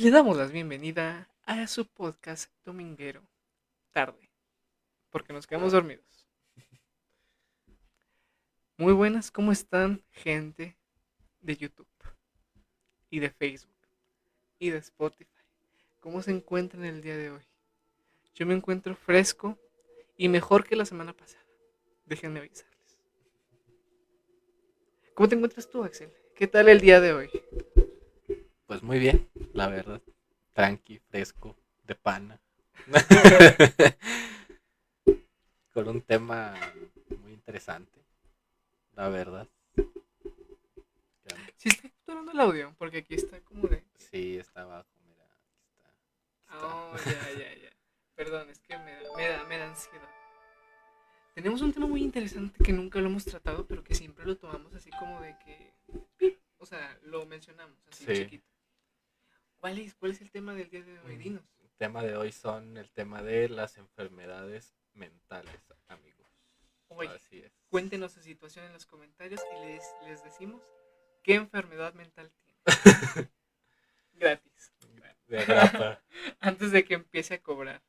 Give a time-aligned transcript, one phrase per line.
[0.00, 3.20] le damos la bienvenida a su podcast dominguero,
[3.92, 4.30] tarde,
[5.10, 6.26] porque nos quedamos dormidos.
[8.78, 10.74] Muy buenas, ¿cómo están gente
[11.42, 11.86] de YouTube
[13.10, 13.76] y de Facebook
[14.58, 15.28] y de Spotify?
[16.00, 17.42] ¿Cómo se encuentran el día de hoy?
[18.34, 19.58] Yo me encuentro fresco
[20.16, 21.44] y mejor que la semana pasada.
[22.06, 22.96] Déjenme avisarles.
[25.12, 26.10] ¿Cómo te encuentras tú, Axel?
[26.34, 27.30] ¿Qué tal el día de hoy?
[28.70, 30.00] Pues muy bien, la verdad.
[30.52, 32.40] Tranqui, fresco, de pana.
[35.74, 36.54] Con un tema
[37.18, 38.00] muy interesante,
[38.92, 39.48] la verdad.
[41.56, 43.82] Sí está capturando el audio, porque aquí está como de...
[43.98, 45.24] Sí, está abajo, mira.
[45.24, 45.90] Aquí está.
[46.64, 47.70] Oh, ya, ya, ya.
[48.14, 50.08] Perdón, es que me da, me da, me da ansiedad.
[51.34, 54.72] Tenemos un tema muy interesante que nunca lo hemos tratado, pero que siempre lo tomamos
[54.76, 55.74] así como de que...
[56.58, 58.14] O sea, lo mencionamos así Sí.
[58.14, 58.46] chiquito.
[59.60, 61.16] ¿Cuál es, ¿Cuál es el tema del día de hoy?
[61.16, 61.18] Mm.
[61.18, 61.44] Dinos.
[61.62, 66.26] El tema de hoy son el tema de las enfermedades mentales, amigos.
[66.88, 67.52] Oye, Así es.
[67.68, 70.62] Cuéntenos su situación en los comentarios y les, les decimos
[71.22, 72.60] qué enfermedad mental tiene.
[74.14, 74.72] Gratis.
[75.26, 76.02] De agrapa.
[76.40, 77.82] Antes de que empiece a cobrar.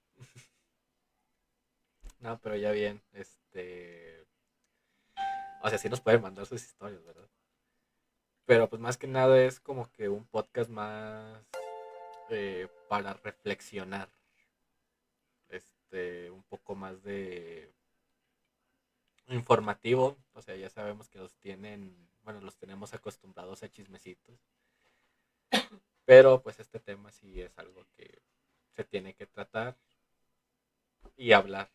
[2.19, 4.27] No, pero ya bien, este...
[5.63, 7.27] O sea, sí nos pueden mandar sus historias, ¿verdad?
[8.45, 11.43] Pero pues más que nada es como que un podcast más
[12.31, 14.09] eh, para reflexionar.
[15.49, 17.73] Este, un poco más de
[19.27, 20.17] informativo.
[20.33, 24.39] O sea, ya sabemos que los tienen, bueno, los tenemos acostumbrados a chismecitos.
[26.05, 28.21] Pero pues este tema sí es algo que
[28.75, 29.77] se tiene que tratar
[31.15, 31.69] y hablar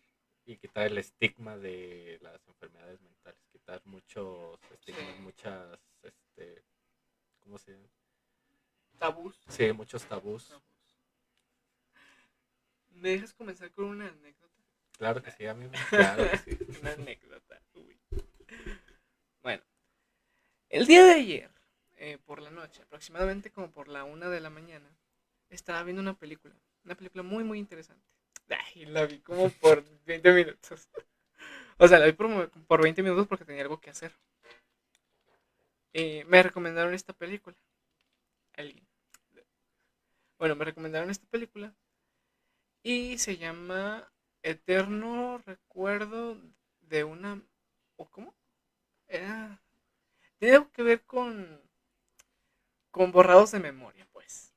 [0.44, 5.20] y quitar el estigma de las enfermedades mentales, quitar muchos estigmas, Sí.
[5.22, 6.64] muchas, este,
[7.40, 7.88] ¿cómo se llama?
[8.98, 9.40] Tabús.
[9.48, 10.48] Sí, muchos tabús.
[10.48, 10.62] Tabús.
[12.90, 14.54] ¿Me dejas comenzar con una anécdota?
[14.98, 15.72] Claro que sí, amigo.
[15.90, 16.58] Claro que sí.
[16.80, 17.60] Una anécdota.
[17.74, 18.00] uy.
[19.42, 19.62] Bueno,
[20.70, 21.50] el día de ayer,
[21.96, 24.88] eh, por la noche, aproximadamente como por la una de la mañana,
[25.50, 26.54] estaba viendo una película.
[26.84, 28.04] Una película muy, muy interesante.
[28.48, 30.88] Ay, la vi como por 20 minutos.
[31.78, 34.12] O sea, la vi por, por 20 minutos porque tenía algo que hacer.
[35.92, 37.56] Eh, me recomendaron esta película.
[40.38, 41.74] Bueno, me recomendaron esta película.
[42.82, 44.12] Y se llama
[44.42, 46.38] Eterno Recuerdo
[46.80, 47.42] de una...
[47.96, 48.34] ¿O cómo?
[49.08, 49.62] Era...
[50.38, 51.60] Tiene algo que ver con...
[52.90, 54.52] Con borrados de memoria, pues.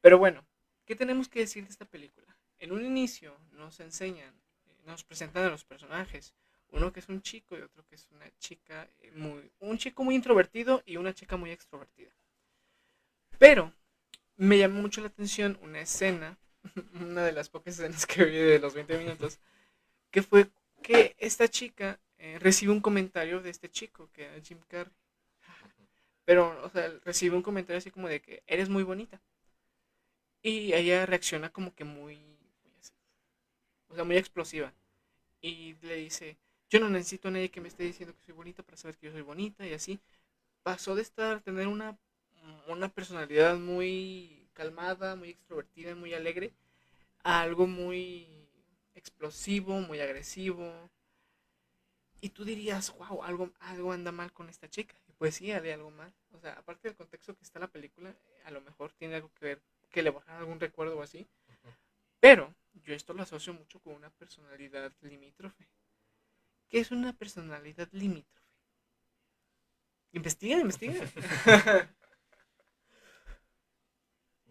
[0.00, 0.44] Pero bueno,
[0.84, 2.36] ¿qué tenemos que decir de esta película?
[2.58, 4.34] En un inicio nos enseñan,
[4.84, 6.34] nos presentan a los personajes.
[6.70, 9.50] Uno que es un chico y otro que es una chica muy...
[9.60, 12.12] Un chico muy introvertido y una chica muy extrovertida.
[13.38, 13.72] Pero
[14.36, 16.38] me llamó mucho la atención una escena
[17.00, 19.38] una de las pocas escenas que vi de los 20 minutos,
[20.10, 20.48] que fue
[20.82, 24.92] que esta chica eh, recibe un comentario de este chico, que era Jim Carrey.
[26.24, 29.20] Pero, o sea, recibe un comentario así como de que eres muy bonita.
[30.42, 32.18] Y ella reacciona como que muy,
[33.88, 34.72] o sea, muy explosiva.
[35.40, 36.36] Y le dice,
[36.68, 39.06] yo no necesito a nadie que me esté diciendo que soy bonita para saber que
[39.06, 39.98] yo soy bonita y así.
[40.62, 41.98] Pasó de estar, tener una,
[42.66, 46.52] una personalidad muy calmada, muy extrovertida, muy alegre,
[47.22, 48.48] a algo muy
[48.94, 50.90] explosivo, muy agresivo.
[52.20, 54.94] Y tú dirías, wow, algo, algo anda mal con esta chica.
[55.08, 56.12] Y pues sí, hay algo mal.
[56.32, 58.14] O sea, aparte del contexto que está la película,
[58.44, 61.28] a lo mejor tiene algo que ver, que le bajar algún recuerdo o así.
[62.20, 62.54] Pero
[62.84, 65.68] yo esto lo asocio mucho con una personalidad limítrofe.
[66.68, 68.38] ¿Qué es una personalidad limítrofe?
[70.12, 71.00] Investiga, investiga.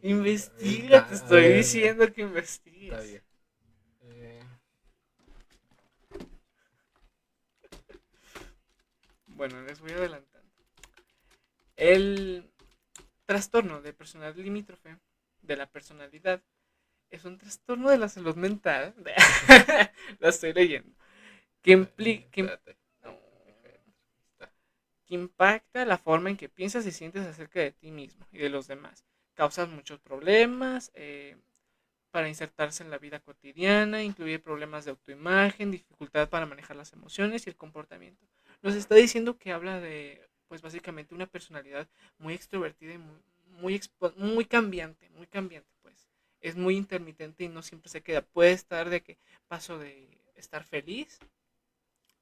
[0.01, 2.91] investiga, te estoy diciendo que investigues.
[2.93, 3.23] Está bien.
[4.01, 4.43] Eh,
[9.27, 10.47] Bueno, les voy adelantando.
[11.75, 12.49] El
[13.25, 14.97] trastorno de personalidad limítrofe
[15.41, 16.41] de la personalidad
[17.11, 18.95] es un trastorno de la salud mental.
[20.19, 20.91] la estoy leyendo.
[21.61, 22.77] Que, impli- que im- espérate.
[23.03, 23.19] no,
[24.31, 24.51] Está.
[25.05, 28.49] que impacta la forma en que piensas y sientes acerca de ti mismo y de
[28.49, 29.05] los demás.
[29.37, 31.37] Causas muchos problemas eh,
[32.09, 37.45] para insertarse en la vida cotidiana, incluye problemas de autoimagen, dificultad para manejar las emociones
[37.45, 38.25] y el comportamiento.
[38.63, 41.87] Nos está diciendo que habla de, pues básicamente, una personalidad
[42.17, 43.79] muy extrovertida y muy,
[44.15, 46.07] muy, cambiante, muy cambiante, pues.
[46.41, 48.23] Es muy intermitente y no siempre se queda.
[48.23, 51.19] Puede estar de que paso de estar feliz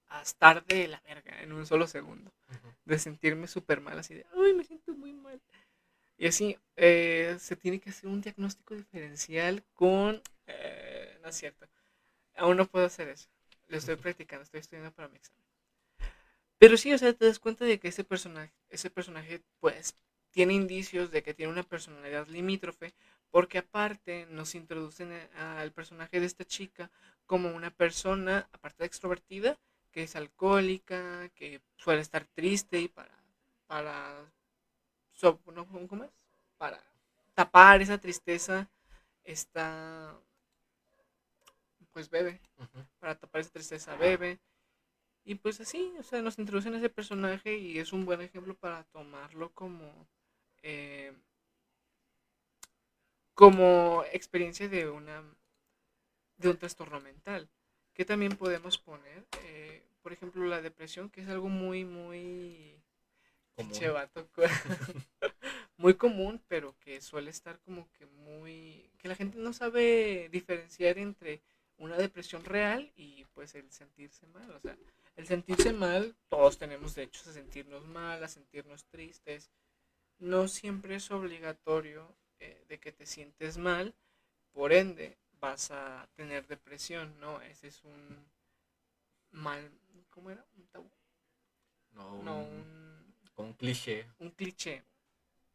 [0.10, 2.34] a estar de la verga en un solo segundo
[2.84, 5.42] de sentirme súper mal, así de, ay, me siento muy mal.
[6.18, 10.22] Y así eh, se tiene que hacer un diagnóstico diferencial con...
[10.48, 11.68] eh, no es cierto.
[12.36, 13.30] Aún no puedo hacer eso.
[13.68, 15.44] Lo estoy practicando, estoy estudiando para mi examen.
[16.58, 19.96] Pero sí, o sea, te das cuenta de que ese personaje, ese personaje, pues,
[20.32, 22.94] tiene indicios de que tiene una personalidad limítrofe,
[23.30, 26.92] porque aparte nos introducen al personaje de esta chica
[27.26, 29.58] como una persona, aparte de extrovertida,
[29.92, 33.18] que es alcohólica, que suele estar triste y para,
[35.88, 36.12] ¿cómo es?
[36.58, 36.82] Para
[37.34, 38.70] tapar esa tristeza,
[39.24, 40.16] está,
[41.92, 42.42] pues bebe,
[43.00, 44.40] para tapar esa tristeza bebe.
[45.24, 48.54] Y pues así, o sea, nos introducen a ese personaje y es un buen ejemplo
[48.56, 50.08] para tomarlo como,
[50.62, 51.14] eh,
[53.34, 55.24] como experiencia de una
[56.38, 57.50] de un trastorno mental.
[57.94, 62.84] Que también podemos poner, eh, por ejemplo, la depresión, que es algo muy, muy
[63.56, 63.72] Común.
[63.72, 64.42] Pinche vato, cu-
[65.78, 68.92] muy común, pero que suele estar como que muy...
[68.98, 71.42] que la gente no sabe diferenciar entre
[71.78, 74.50] una depresión real y pues el sentirse mal.
[74.52, 74.78] O sea,
[75.16, 79.50] el sentirse mal, todos tenemos derechos a sentirnos mal, a sentirnos tristes.
[80.20, 83.94] No siempre es obligatorio eh, de que te sientes mal,
[84.54, 87.42] por ende vas a tener depresión, ¿no?
[87.42, 88.26] Ese es un
[89.32, 89.72] mal...
[90.10, 90.46] ¿Cómo era?
[90.58, 90.90] Un tabú.
[92.24, 92.95] No, un
[93.36, 94.84] como un cliché, un cliché.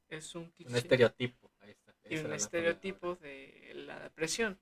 [0.09, 0.71] Es un cliché.
[0.71, 1.51] un estereotipo.
[1.61, 1.93] Ahí está.
[2.09, 3.29] y un estereotipo palabra.
[3.29, 4.59] de la depresión.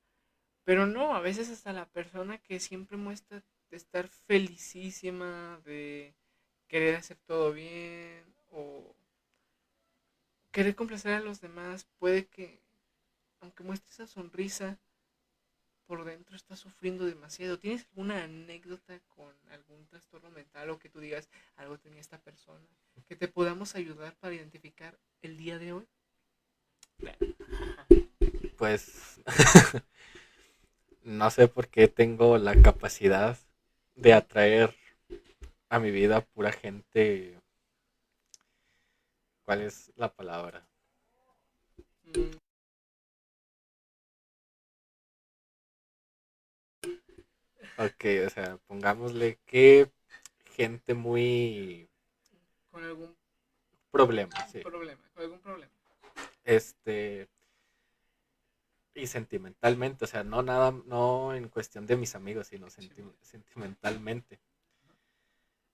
[0.64, 6.14] Pero no, a veces hasta la persona que siempre muestra de estar felicísima, de
[6.68, 8.94] querer hacer todo bien o
[10.50, 12.60] querer complacer a los demás, puede que,
[13.40, 14.78] aunque muestre esa sonrisa,
[15.88, 17.58] por dentro está sufriendo demasiado.
[17.58, 22.68] ¿Tienes alguna anécdota con algún trastorno mental o que tú digas algo tenía esta persona?
[23.08, 25.88] Que te podamos ayudar para identificar el día de hoy.
[28.58, 29.18] Pues
[31.04, 33.38] no sé por qué tengo la capacidad
[33.94, 34.74] de atraer
[35.70, 37.40] a mi vida pura gente.
[39.46, 40.68] ¿Cuál es la palabra?
[42.04, 42.36] Mm,
[47.78, 49.90] Ok, o sea, pongámosle que
[50.56, 51.88] gente muy
[52.72, 53.16] con algún
[53.92, 54.60] problema, sí.
[54.60, 55.72] problema, con algún problema.
[56.44, 57.28] Este
[58.94, 64.40] y sentimentalmente, o sea, no nada, no en cuestión de mis amigos, sino senti- sentimentalmente.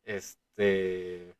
[0.04, 1.34] Este,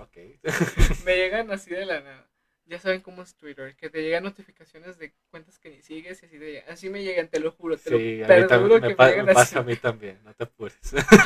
[0.00, 0.16] ok.
[1.04, 2.26] Me llegan así de la nada.
[2.68, 6.26] Ya saben cómo es Twitter, que te llegan notificaciones de cuentas que ni sigues y
[6.26, 9.10] así de así me llegan, te lo juro, te Sí, lo juro me, que pa-
[9.10, 10.76] me pasa a mí también, no te apures.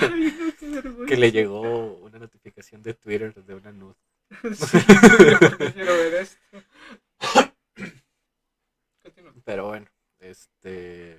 [0.01, 3.97] Ay, no, que le llegó una notificación de Twitter de una nude.
[4.55, 4.79] Sí,
[5.75, 6.39] quiero ver esto.
[9.03, 9.35] Continúa.
[9.45, 9.87] Pero bueno,
[10.21, 11.17] este.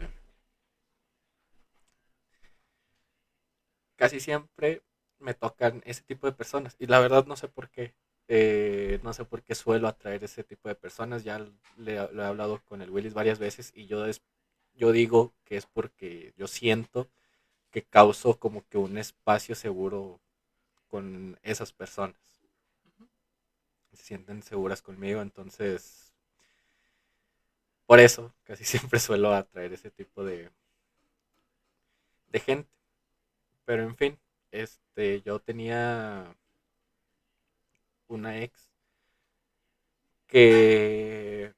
[3.98, 4.84] Casi siempre
[5.20, 6.76] me tocan ese tipo de personas.
[6.80, 7.94] Y la verdad no sé por qué.
[8.28, 11.24] Eh, no sé por qué suelo atraer ese tipo de personas.
[11.24, 11.40] Ya
[11.78, 14.22] le, lo he hablado con el Willis varias veces y yo, es,
[14.76, 17.10] yo digo que es porque yo siento
[17.72, 20.22] que causo como que un espacio seguro
[20.90, 22.18] con esas personas.
[23.94, 26.14] Se sienten seguras conmigo, entonces
[27.86, 30.50] por eso casi siempre suelo atraer ese tipo de,
[32.28, 32.70] de gente.
[33.66, 34.20] Pero en fin,
[34.52, 36.36] este, yo tenía
[38.16, 38.70] una ex
[40.28, 41.54] que,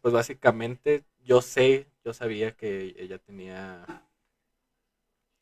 [0.00, 3.84] pues básicamente yo sé, yo sabía que ella tenía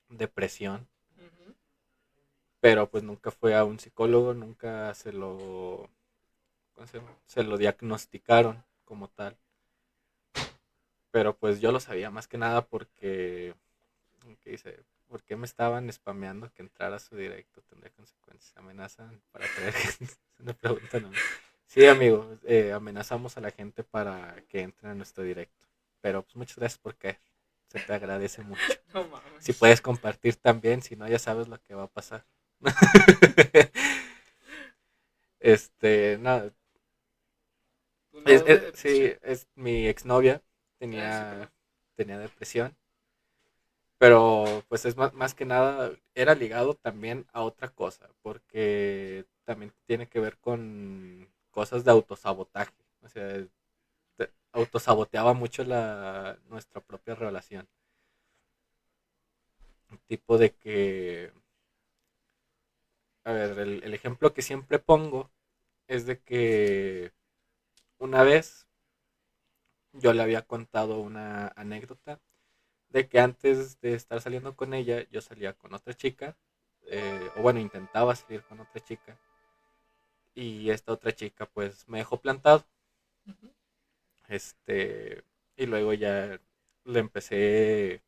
[0.08, 0.88] depresión,
[2.60, 5.88] pero pues nunca fue a un psicólogo, nunca se lo,
[6.74, 6.86] ¿cómo
[7.26, 9.36] se, lo diagnosticaron como tal.
[11.10, 13.54] Pero pues yo lo sabía más que nada porque,
[14.42, 14.84] ¿qué dice?
[15.14, 17.62] ¿Por qué me estaban spameando que entrara a su directo?
[17.62, 18.52] Tendría consecuencias.
[18.56, 20.12] Amenazan para traer gente.
[20.34, 21.22] Es una pregunta, ¿no?
[21.66, 25.68] Sí, amigo, eh, amenazamos a la gente para que entren a nuestro directo.
[26.00, 27.20] Pero pues muchas gracias por caer.
[27.68, 28.60] Se te agradece mucho.
[28.92, 29.44] No mames.
[29.44, 32.26] Si puedes compartir también, si no, ya sabes lo que va a pasar.
[35.40, 36.50] este, nada.
[38.26, 40.42] Es- es- sí, es mi exnovia.
[40.42, 41.52] Ah, Tenía,
[41.96, 42.76] tenía depresión.
[44.04, 49.72] Pero pues es más, más que nada, era ligado también a otra cosa, porque también
[49.86, 52.74] tiene que ver con cosas de autosabotaje.
[53.02, 53.46] O sea,
[54.16, 57.68] te- autosaboteaba mucho la, nuestra propia relación.
[60.08, 61.32] Tipo de que,
[63.24, 65.30] a ver, el, el ejemplo que siempre pongo
[65.88, 67.12] es de que
[67.98, 68.68] una vez
[69.92, 72.20] yo le había contado una anécdota
[72.94, 76.36] de que antes de estar saliendo con ella, yo salía con otra chica,
[76.86, 79.18] eh, o bueno, intentaba salir con otra chica,
[80.34, 82.64] y esta otra chica pues me dejó plantado.
[84.28, 85.24] Este,
[85.56, 86.40] y luego ya
[86.84, 88.02] le empecé,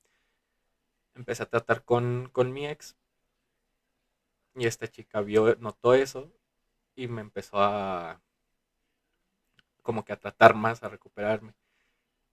[1.17, 2.95] empecé a tratar con, con mi ex,
[4.55, 6.31] y esta chica vio, notó eso,
[6.95, 8.21] y me empezó a,
[9.83, 11.55] como que a tratar más, a recuperarme.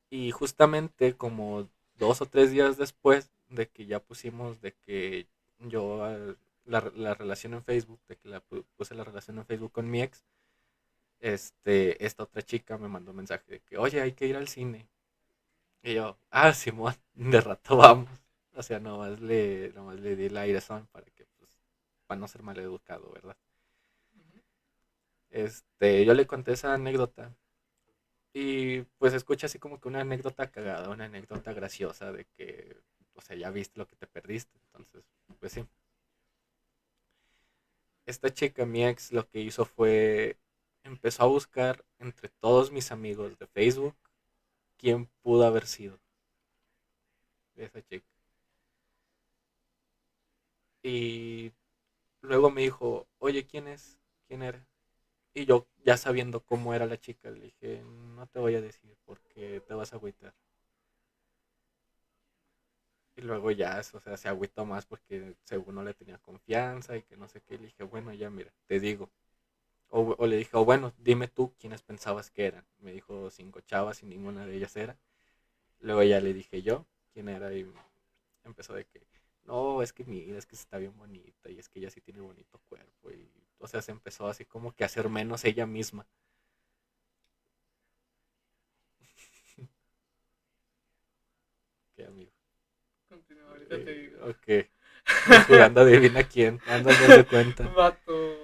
[0.10, 5.28] Y justamente como dos o tres días después de que ya pusimos, de que
[5.60, 6.36] yo
[6.66, 6.80] la,
[7.14, 10.24] relación en Facebook, de que la puse la relación en Facebook con mi ex,
[11.20, 14.48] este, esta otra chica me mandó un mensaje de que, oye, hay que ir al
[14.48, 14.88] cine.
[15.84, 18.10] Y yo, ah, Simón, de rato vamos.
[18.56, 21.52] O sea, nomás le, nomás le di el aire son para que, pues,
[22.08, 23.38] para no ser mal educado, ¿verdad?
[25.32, 27.36] Este, yo le conté esa anécdota
[28.34, 32.78] y pues escucha así como que una anécdota cagada, una anécdota graciosa de que,
[33.16, 34.58] o sea, ya viste lo que te perdiste.
[34.68, 35.04] Entonces,
[35.40, 35.66] pues sí.
[38.06, 40.38] Esta chica, mi ex, lo que hizo fue,
[40.84, 43.96] empezó a buscar entre todos mis amigos de Facebook
[44.78, 46.00] quién pudo haber sido
[47.56, 48.06] esa chica.
[50.84, 51.52] Y
[52.22, 54.00] luego me dijo, oye, ¿quién es?
[54.28, 54.66] ¿Quién era?
[55.36, 58.96] Y yo, ya sabiendo cómo era la chica, le dije, no te voy a decir
[59.06, 60.34] porque te vas a agüitar.
[63.16, 67.04] Y luego ya, o sea, se agüitó más porque según no le tenía confianza y
[67.04, 67.58] que no sé qué.
[67.58, 69.12] Le dije, bueno, ya mira, te digo.
[69.90, 72.66] O, le dije, bueno, dime tú quiénes pensabas que eran.
[72.80, 74.98] Me dijo cinco chavas y ninguna de ellas era.
[75.82, 77.68] Luego ya le dije yo quién era y
[78.46, 79.02] empezó de que,
[79.46, 82.22] no, es que mira, es que está bien bonita y es que ella sí tiene
[82.22, 83.30] bonito cuerpo y
[83.64, 86.06] o sea, se empezó así como que a hacer menos ella misma.
[91.96, 92.34] ¿Qué amigo?
[93.08, 94.26] Continúa, ahorita te digo.
[94.26, 94.68] Ok.
[95.48, 96.60] Jugando adivina quién.
[96.68, 97.66] Anda de cuenta.
[97.76, 98.38] Vato.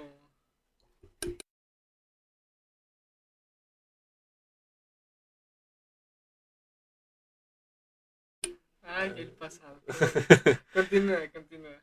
[8.82, 9.82] Ay, el pasado.
[10.72, 11.82] continúa, continúa.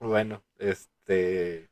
[0.00, 1.71] Bueno, este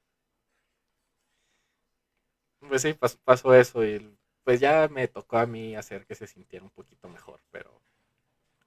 [2.69, 6.64] pues sí, pasó, eso y pues ya me tocó a mí hacer que se sintiera
[6.64, 7.81] un poquito mejor, pero,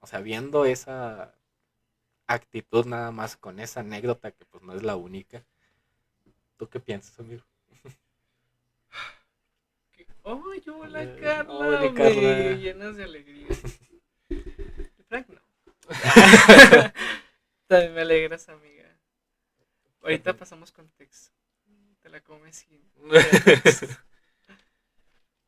[0.00, 1.34] o sea, viendo esa
[2.26, 5.44] actitud nada más con esa anécdota que pues no es la única,
[6.56, 7.44] ¿tú qué piensas, amigo?
[10.26, 13.46] Oh, yo la eh, Carla, me llenas de alegría.
[15.08, 15.40] Frank no.
[17.66, 18.88] También me alegras, amiga.
[20.00, 21.33] Ahorita pasamos con texto
[22.04, 22.82] te la comes sin.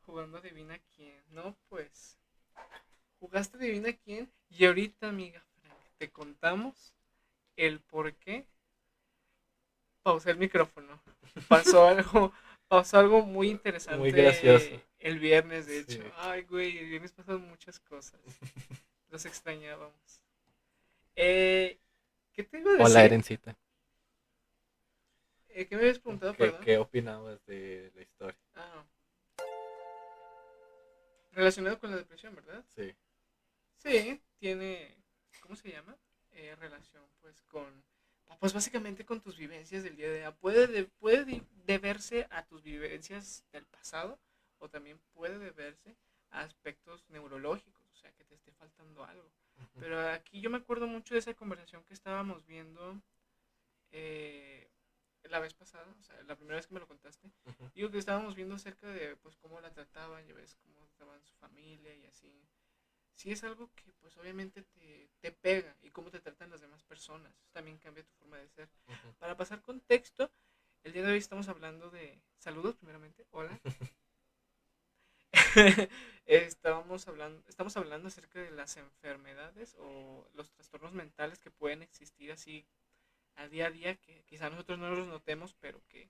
[0.07, 1.23] Jugando adivina quién.
[1.29, 2.17] No, pues.
[3.19, 4.31] Jugaste adivina quién.
[4.49, 6.95] Y ahorita, amiga Frank, te contamos
[7.57, 8.47] el por qué.
[10.01, 10.99] Pausé el micrófono.
[11.47, 12.33] Pasó algo.
[12.67, 13.99] Pasó algo muy interesante.
[13.99, 14.81] Muy gracioso.
[14.97, 16.03] El viernes, de hecho.
[16.17, 18.19] Ay, güey, el viernes pasaron muchas cosas.
[19.11, 20.21] Los extrañábamos.
[21.15, 21.77] Eh,
[22.33, 22.85] ¿Qué te iba a decir?
[22.87, 23.55] Hola, Erencita.
[25.57, 28.37] Eh, ¿Qué me habías preguntado, ¿Qué, ¿Qué opinabas de la historia?
[28.53, 28.83] Ah.
[31.31, 32.63] Relacionado con la depresión, ¿verdad?
[32.75, 32.93] Sí.
[33.77, 34.95] Sí, tiene,
[35.41, 35.97] ¿cómo se llama?
[36.33, 37.83] Eh, relación, pues, con,
[38.39, 40.33] pues, básicamente con tus vivencias del día de hoy.
[40.39, 44.19] Puede, puede deberse a tus vivencias del pasado
[44.59, 45.95] o también puede deberse
[46.29, 49.27] a aspectos neurológicos, o sea, que te esté faltando algo.
[49.79, 53.01] Pero aquí yo me acuerdo mucho de esa conversación que estábamos viendo
[53.91, 54.69] eh,
[55.29, 57.29] la vez pasada, o sea, la primera vez que me lo contaste,
[57.73, 61.33] digo que estábamos viendo acerca de pues cómo la trataban, ya ves cómo trataban su
[61.35, 62.47] familia y así.
[63.13, 66.83] Sí es algo que pues obviamente te, te pega y cómo te tratan las demás
[66.83, 67.35] personas.
[67.39, 68.69] Eso también cambia tu forma de ser.
[69.17, 70.31] Para pasar contexto,
[70.83, 73.25] el día de hoy estamos hablando de saludos primeramente.
[73.31, 73.59] Hola.
[76.25, 82.31] estamos hablando estamos hablando acerca de las enfermedades o los trastornos mentales que pueden existir
[82.31, 82.65] así
[83.37, 86.09] a día a día que quizá nosotros no los notemos, pero que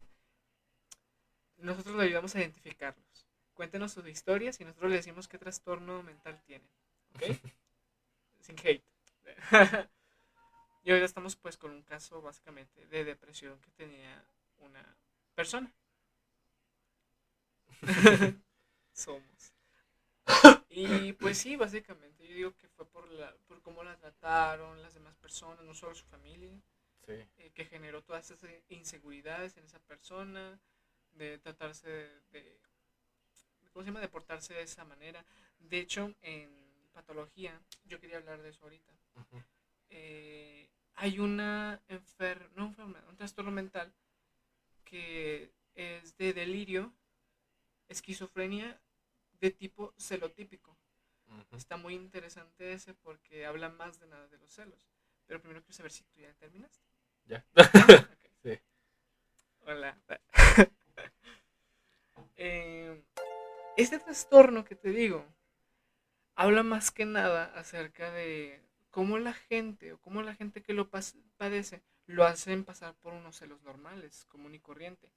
[1.58, 3.28] nosotros le ayudamos a identificarlos.
[3.54, 6.70] Cuéntenos sus historias y nosotros le decimos qué trastorno mental tienen.
[7.16, 7.24] ¿Ok?
[8.42, 8.84] Sin hate.
[10.84, 14.24] y hoy estamos pues con un caso básicamente de depresión que tenía
[14.60, 14.84] una
[15.36, 15.72] persona.
[18.94, 19.54] Somos.
[20.70, 24.94] Y pues sí, básicamente yo digo que fue por, la, por cómo la trataron las
[24.94, 26.52] demás personas, no solo su familia.
[27.08, 30.60] Eh, que generó todas esas inseguridades en esa persona,
[31.14, 31.90] de tratarse
[32.32, 32.60] de,
[33.72, 34.02] ¿cómo se llama?
[34.02, 35.26] De portarse de esa manera.
[35.60, 36.50] De hecho, en
[36.94, 38.94] patología, yo quería hablar de eso ahorita.
[39.90, 43.94] Eh, hay una enfer no enfermedad, un trastorno mental
[44.84, 46.94] que es de delirio,
[47.88, 48.82] esquizofrenia
[49.40, 50.76] de tipo celotípico.
[51.52, 54.88] Está muy interesante ese porque habla más de nada de los celos.
[55.26, 56.87] Pero primero quiero saber si tú ya terminaste.
[57.30, 57.44] Ya.
[58.44, 58.58] Sí.
[59.66, 59.96] Hola.
[62.38, 63.04] Eh,
[63.78, 65.26] este trastorno que te digo
[66.36, 70.90] habla más que nada acerca de cómo la gente o cómo la gente que lo
[70.90, 75.12] padece lo hacen pasar por unos celos normales, común y corriente,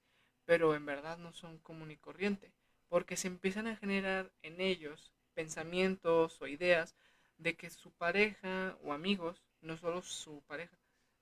[0.45, 2.51] pero en verdad no son común y corriente,
[2.89, 6.95] porque se empiezan a generar en ellos pensamientos o ideas
[7.37, 10.75] de que su pareja o amigos, no solo su pareja,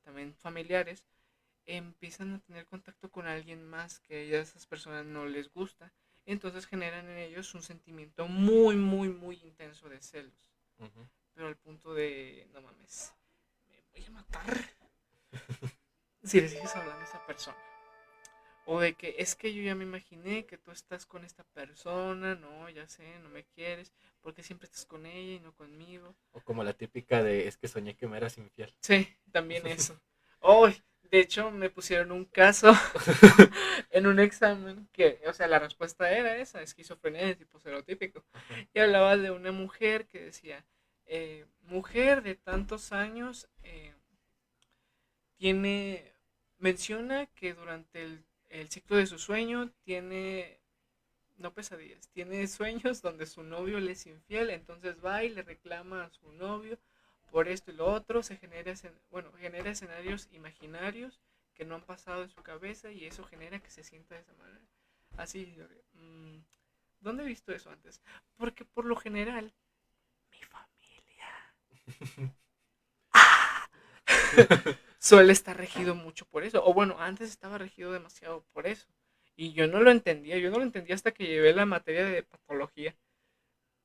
[0.04, 1.04] también familiares,
[1.66, 5.92] empiezan a tener contacto con alguien más que a esas personas no les gusta.
[6.26, 10.52] Entonces generan en ellos un sentimiento muy, muy, muy intenso de celos.
[11.34, 13.14] Pero al punto de, no mames,
[13.68, 14.70] me voy a matar
[16.24, 17.58] si le sigues hablando a esa persona.
[18.66, 22.36] O de que es que yo ya me imaginé que tú estás con esta persona,
[22.36, 23.92] no, ya sé, no me quieres,
[24.22, 26.16] porque siempre estás con ella y no conmigo.
[26.32, 28.74] O como la típica de es que soñé que me eras infiel.
[28.82, 30.00] Sí, también eso.
[30.40, 32.72] Oh, de hecho, me pusieron un caso
[33.92, 38.24] en un examen que, o sea, la respuesta era esa, esquizofrenia de tipo serotípico.
[38.74, 40.66] Y hablaba de una mujer que decía,
[41.06, 43.94] eh, mujer de tantos años, eh,
[45.38, 46.14] tiene,
[46.58, 50.59] menciona que durante el el ciclo de su sueño tiene,
[51.40, 56.04] no pesadillas, tiene sueños donde su novio le es infiel, entonces va y le reclama
[56.04, 56.78] a su novio
[57.32, 58.74] por esto y lo otro, se genera,
[59.12, 61.20] bueno, genera escenarios imaginarios
[61.54, 64.34] que no han pasado en su cabeza y eso genera que se sienta de esa
[64.34, 64.66] manera.
[65.18, 65.56] Así,
[65.94, 66.38] mm,
[67.02, 68.02] ¿dónde he visto eso antes?
[68.38, 69.54] Porque por lo general,
[70.32, 71.54] mi familia...
[73.14, 73.70] ¡Ah!
[75.00, 76.64] suele estar regido mucho por eso.
[76.64, 78.88] O bueno, antes estaba regido demasiado por eso.
[79.40, 82.24] Y yo no lo entendía, yo no lo entendía hasta que llevé la materia de
[82.24, 82.94] patología.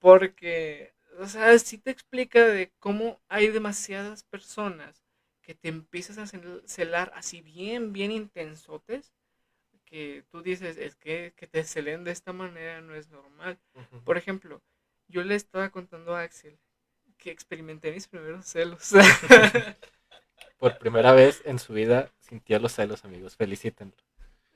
[0.00, 5.04] Porque, o sea, sí te explica de cómo hay demasiadas personas
[5.42, 6.26] que te empiezas a
[6.66, 9.12] celar así bien, bien intensotes,
[9.84, 13.56] que tú dices, es que, que te celen de esta manera no es normal.
[14.04, 14.60] Por ejemplo,
[15.06, 16.58] yo le estaba contando a Axel
[17.16, 18.90] que experimenté mis primeros celos.
[20.58, 23.36] por primera vez en su vida sintió los celos, amigos.
[23.36, 23.94] Felicítenlo.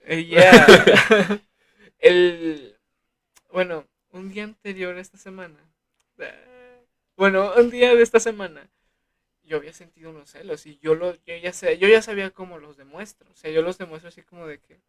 [0.08, 0.50] Eh, ya.
[1.98, 2.78] El.
[3.52, 5.58] Bueno, un día anterior a esta semana.
[7.14, 8.70] Bueno, un día de esta semana.
[9.42, 12.58] Yo había sentido unos celos y yo lo, yo ya sé, yo ya sabía cómo
[12.58, 13.30] los demuestro.
[13.30, 14.80] O sea, yo los demuestro así como de que.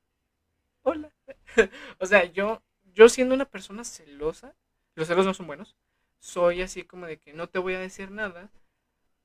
[0.84, 1.12] Hola.
[2.00, 2.62] o sea, yo,
[2.94, 4.56] yo siendo una persona celosa,
[4.96, 5.76] los celos no son buenos.
[6.20, 8.50] Soy así como de que no te voy a decir nada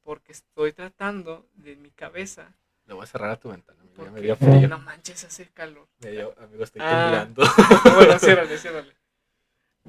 [0.03, 2.53] porque estoy tratando de mi cabeza.
[2.87, 4.15] Le voy a cerrar a tu ventana, amigo.
[4.15, 4.69] me dio frío.
[4.69, 5.87] No manches, hace calor.
[6.01, 7.43] Me dio, amigo, estoy ah, temblando.
[7.97, 8.95] bueno, ciérrale, ciérrale.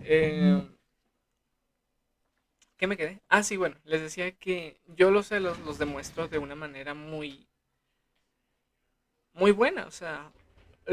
[0.02, 0.62] Eh,
[2.78, 3.22] ¿Qué me quedé?
[3.30, 7.48] Ah, sí, bueno, les decía que yo los celos los demuestro de una manera muy,
[9.34, 9.86] muy buena.
[9.86, 10.32] O sea,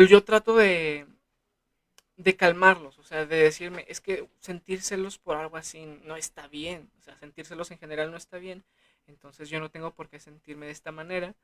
[0.08, 1.06] yo trato de,
[2.16, 6.46] de calmarlos, o sea, de decirme, es que sentir celos por algo así no está
[6.46, 6.88] bien.
[7.00, 8.62] O sea, sentir celos en general no está bien.
[9.08, 11.34] Entonces yo no tengo por qué sentirme de esta manera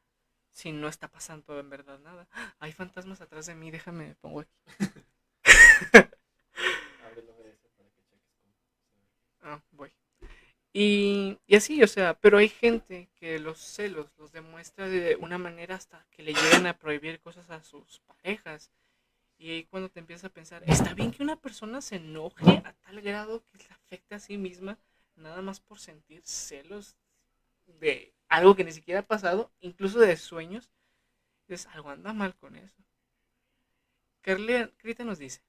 [0.59, 2.27] si no está pasando en verdad nada.
[2.59, 4.51] Hay fantasmas atrás de mí, déjame, pongo aquí.
[9.43, 9.93] ah, voy.
[10.73, 15.39] Y, y, así, o sea, pero hay gente que los celos los demuestra de una
[15.39, 18.73] manera hasta que le llegan a prohibir cosas a sus parejas.
[19.39, 22.73] Y ahí cuando te empiezas a pensar, ¿está bien que una persona se enoje a
[22.73, 24.77] tal grado que le afecte a sí misma
[25.15, 26.97] nada más por sentir celos
[27.67, 30.71] de algo que ni siquiera ha pasado, incluso de sueños,
[31.49, 32.77] es algo anda mal con eso.
[34.23, 35.43] Carlita nos dice,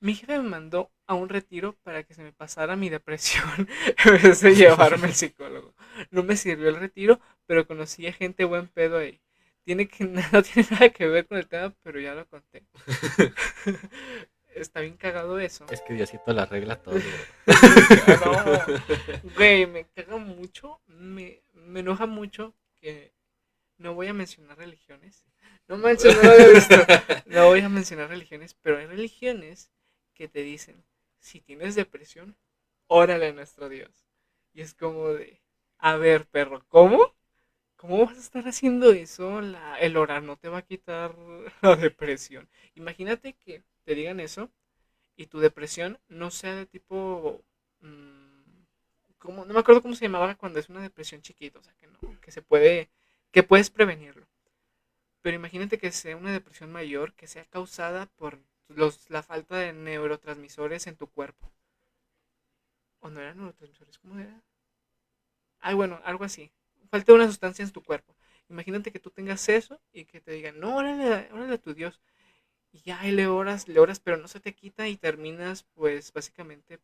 [0.00, 3.68] mi jefe me mandó a un retiro para que se me pasara mi depresión
[4.06, 5.74] en vez de llevarme al psicólogo.
[6.10, 9.20] No me sirvió el retiro, pero conocí a gente buen pedo ahí.
[9.64, 12.64] Tiene que, no tiene nada que ver con el tema, pero ya lo conté.
[14.54, 15.66] Está bien cagado eso.
[15.70, 16.98] Es que Diosito la arregla todo.
[19.36, 20.80] güey, me caga mucho.
[20.86, 23.12] Me, me enoja mucho que
[23.78, 25.24] no voy a mencionar religiones.
[25.68, 26.76] No manches, no lo visto.
[27.26, 29.70] No voy a mencionar religiones, pero hay religiones
[30.14, 30.84] que te dicen,
[31.18, 32.36] si tienes depresión,
[32.86, 34.06] órale a nuestro Dios.
[34.52, 35.40] Y es como de,
[35.78, 37.14] a ver, perro, ¿cómo?
[37.76, 39.40] ¿Cómo vas a estar haciendo eso?
[39.40, 41.16] La, el orar no te va a quitar
[41.62, 42.48] la depresión.
[42.74, 44.50] Imagínate que te digan eso
[45.16, 47.42] y tu depresión no sea de tipo...
[47.80, 48.64] mm,
[49.18, 51.86] como, no me acuerdo cómo se llamaba cuando es una depresión chiquita, o sea, que
[51.86, 52.90] no, que se puede,
[53.30, 54.26] que puedes prevenirlo.
[55.22, 59.72] Pero imagínate que sea una depresión mayor que sea causada por los, la falta de
[59.72, 61.50] neurotransmisores en tu cuerpo.
[63.00, 63.98] ¿O no eran neurotransmisores?
[63.98, 64.42] ¿Cómo era?
[65.60, 66.52] Ay, bueno, algo así.
[66.90, 68.14] Falta una sustancia en tu cuerpo.
[68.48, 72.00] Imagínate que tú tengas eso y que te digan, no, órale, órale a tu Dios.
[72.72, 76.12] Y ya, y le oras, le oras, pero no se te quita y terminas, pues,
[76.12, 76.80] básicamente,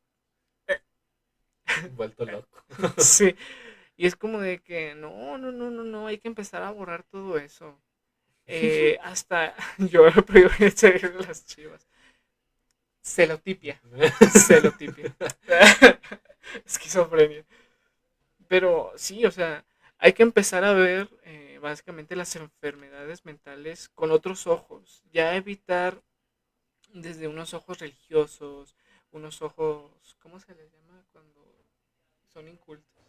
[1.96, 2.64] Vuelto loco.
[2.98, 3.34] sí.
[4.00, 7.02] Y es como de que, no, no, no, no, no, hay que empezar a borrar
[7.02, 7.76] todo eso.
[8.46, 10.22] Eh, hasta, yo lo
[10.70, 11.84] seguir las chivas.
[13.02, 13.80] Celotipia.
[14.46, 15.16] Celotipia.
[16.64, 17.44] Esquizofrenia.
[18.46, 19.64] Pero sí, o sea,
[19.98, 25.02] hay que empezar a ver eh, básicamente las enfermedades mentales con otros ojos.
[25.12, 26.02] Ya evitar
[26.92, 28.76] desde unos ojos religiosos,
[29.12, 31.66] unos ojos, ¿cómo se les llama cuando
[32.26, 33.04] son incultos?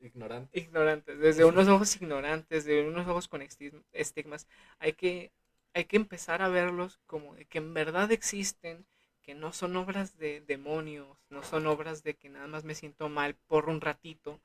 [0.00, 0.58] Ignorante.
[0.58, 4.46] Ignorantes, desde unos ojos ignorantes, de unos ojos con estig- estigmas.
[4.78, 5.32] Hay que,
[5.74, 8.86] hay que empezar a verlos como de que en verdad existen,
[9.22, 13.08] que no son obras de demonios, no son obras de que nada más me siento
[13.08, 14.40] mal por un ratito.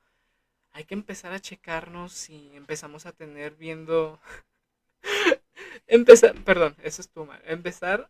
[0.78, 4.20] Hay que empezar a checarnos si empezamos a tener viendo...
[5.88, 7.42] empezar, perdón, eso estuvo mal.
[7.46, 8.08] Empezar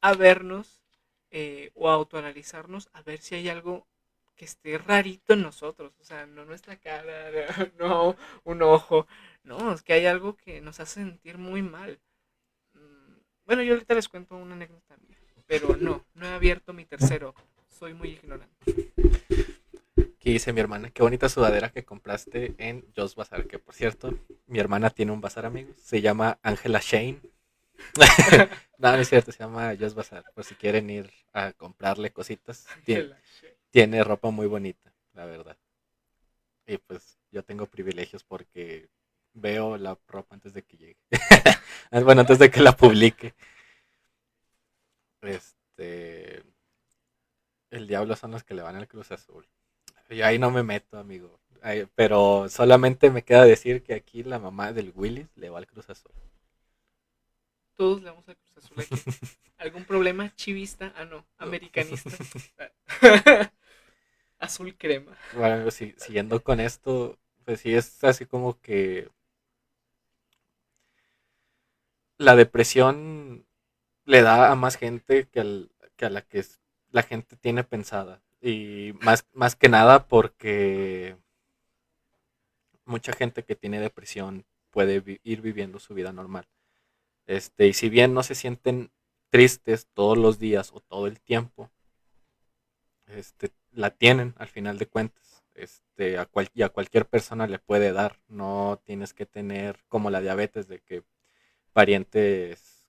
[0.00, 0.80] a vernos
[1.32, 3.88] eh, o a autoanalizarnos a ver si hay algo
[4.36, 7.32] que esté rarito en nosotros, o sea, no nuestra cara,
[7.80, 9.08] no un ojo,
[9.42, 11.98] no, es que hay algo que nos hace sentir muy mal.
[12.74, 14.94] Mm, Bueno, yo ahorita les cuento una anécdota
[15.48, 18.92] pero no, no he abierto mi tercer ojo, soy muy ignorante.
[20.18, 24.18] Aquí dice mi hermana, qué bonita sudadera que compraste en Joss Bazar, que por cierto,
[24.48, 27.20] mi hermana tiene un bazar, amigos, se llama Angela Shane.
[28.78, 32.66] no, no es cierto, se llama Joss Bazar, por si quieren ir a comprarle cositas.
[32.84, 33.14] Tiene,
[33.70, 35.56] tiene ropa muy bonita, la verdad.
[36.66, 38.88] Y pues yo tengo privilegios porque
[39.34, 40.96] veo la ropa antes de que llegue.
[42.04, 43.34] bueno, antes de que la publique.
[45.22, 46.42] Este.
[47.70, 49.46] El diablo son los que le van al Cruz Azul.
[50.10, 51.38] Y ahí no me meto, amigo.
[51.94, 55.88] Pero solamente me queda decir que aquí la mamá del Willis le va al Cruz
[55.90, 56.12] Azul.
[57.76, 59.06] Todos le vamos a Cruz Azul aquí.
[59.56, 60.92] ¿Algún problema chivista?
[60.96, 62.20] Ah, no, americanista.
[64.40, 65.16] Azul crema.
[65.30, 69.08] Bueno, si- siguiendo con esto, pues sí es así como que
[72.18, 73.46] la depresión
[74.04, 76.44] le da a más gente que, al- que a la que
[76.90, 78.22] la gente tiene pensada.
[78.40, 81.16] Y más, más que nada porque
[82.84, 86.46] mucha gente que tiene depresión puede ir viviendo su vida normal.
[87.26, 88.90] Este, y si bien no se sienten
[89.30, 91.70] tristes todos los días o todo el tiempo,
[93.06, 95.42] este, la tienen al final de cuentas.
[95.54, 98.18] Este, a cual- y a cualquier persona le puede dar.
[98.28, 101.02] No tienes que tener como la diabetes de que
[101.72, 102.86] parientes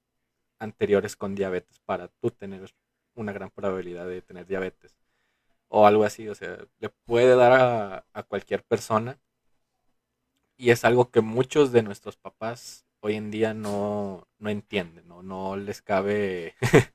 [0.59, 2.73] anteriores con diabetes para tú tener
[3.15, 4.95] una gran probabilidad de tener diabetes.
[5.69, 9.19] O algo así, o sea, le puede dar a, a cualquier persona.
[10.57, 15.23] Y es algo que muchos de nuestros papás hoy en día no, no entienden, ¿no?
[15.23, 16.55] No les cabe,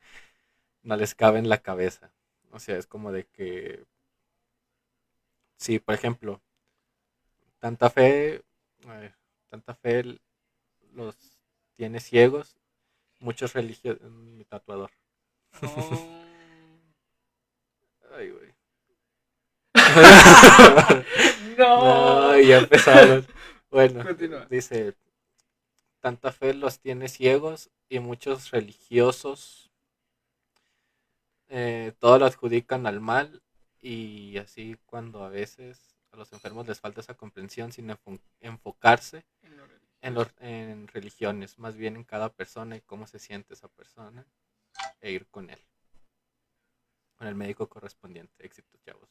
[0.82, 2.12] no les cabe en la cabeza.
[2.50, 3.84] O sea, es como de que,
[5.56, 6.40] si por ejemplo,
[7.58, 8.42] tanta fe,
[8.86, 9.14] eh,
[9.48, 10.20] tanta fe
[10.92, 11.16] los
[11.76, 12.56] tiene ciegos,
[13.20, 14.90] muchos religiosos, mi tatuador.
[15.62, 16.20] Oh.
[18.16, 18.53] Ay, güey.
[21.58, 21.84] no.
[22.32, 23.26] No, ya empezaron.
[23.70, 24.46] Bueno, Continúa.
[24.50, 24.94] dice,
[26.00, 29.70] tanta fe los tiene ciegos y muchos religiosos
[31.48, 33.42] eh, todo lo adjudican al mal
[33.80, 39.24] y así cuando a veces a los enfermos les falta esa comprensión sin enfo- enfocarse
[40.00, 44.26] en, los, en religiones, más bien en cada persona y cómo se siente esa persona
[45.00, 45.60] e ir con él,
[47.16, 48.32] con el médico correspondiente.
[48.44, 49.08] Éxito, chavos.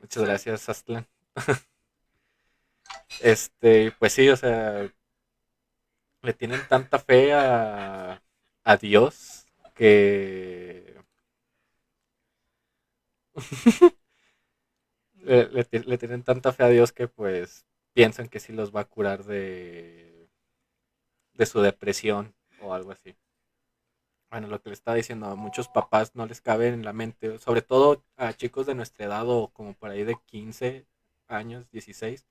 [0.00, 1.06] Muchas gracias, Aztlán.
[3.20, 4.90] este, pues sí, o sea,
[6.22, 8.22] le tienen tanta fe a,
[8.64, 10.94] a Dios que
[15.28, 18.74] le, le ti- le tienen tanta fe a Dios que pues piensan que sí los
[18.74, 20.28] va a curar de,
[21.34, 23.16] de su depresión o algo así.
[24.30, 27.38] Bueno, lo que le estaba diciendo, a muchos papás no les cabe en la mente,
[27.38, 30.86] sobre todo a chicos de nuestra edad o como por ahí de 15
[31.28, 32.26] años, 16,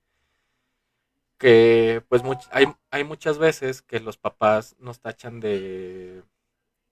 [1.38, 6.22] que pues much- hay, hay muchas veces que los papás nos tachan de,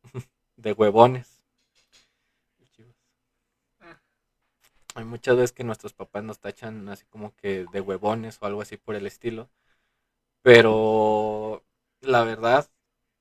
[0.56, 1.44] de huevones.
[4.94, 8.60] Hay muchas veces que nuestros papás nos tachan así como que de huevones o algo
[8.62, 9.48] así por el estilo.
[10.42, 11.64] Pero
[12.02, 12.70] la verdad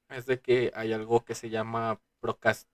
[0.09, 2.01] es de que hay algo que se llama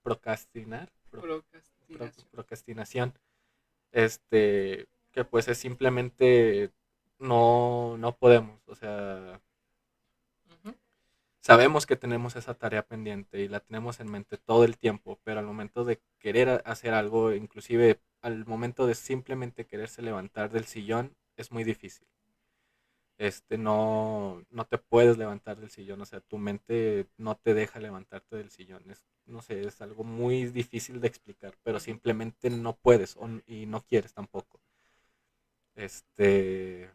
[0.02, 0.90] procrastinar.
[1.10, 3.14] pro- pro- Procrastinación.
[3.92, 6.72] Este, que pues es simplemente
[7.18, 8.60] no, no podemos.
[8.68, 9.40] O sea,
[11.40, 15.38] sabemos que tenemos esa tarea pendiente y la tenemos en mente todo el tiempo, pero
[15.40, 21.16] al momento de querer hacer algo, inclusive al momento de simplemente quererse levantar del sillón,
[21.36, 22.06] es muy difícil.
[23.18, 27.78] Este, no, no te puedes levantar del sillón, o sea, tu mente no te deja
[27.80, 28.90] levantarte del sillón.
[28.90, 33.66] Es, no sé, es algo muy difícil de explicar, pero simplemente no puedes o y
[33.66, 34.60] no quieres tampoco.
[35.76, 36.90] Este,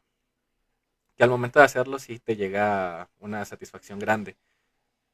[1.16, 4.38] que al momento de hacerlo sí te llega una satisfacción grande,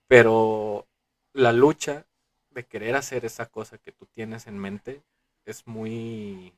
[0.07, 0.87] pero
[1.33, 2.07] la lucha
[2.51, 5.03] de querer hacer esa cosa que tú tienes en mente
[5.45, 6.53] es muy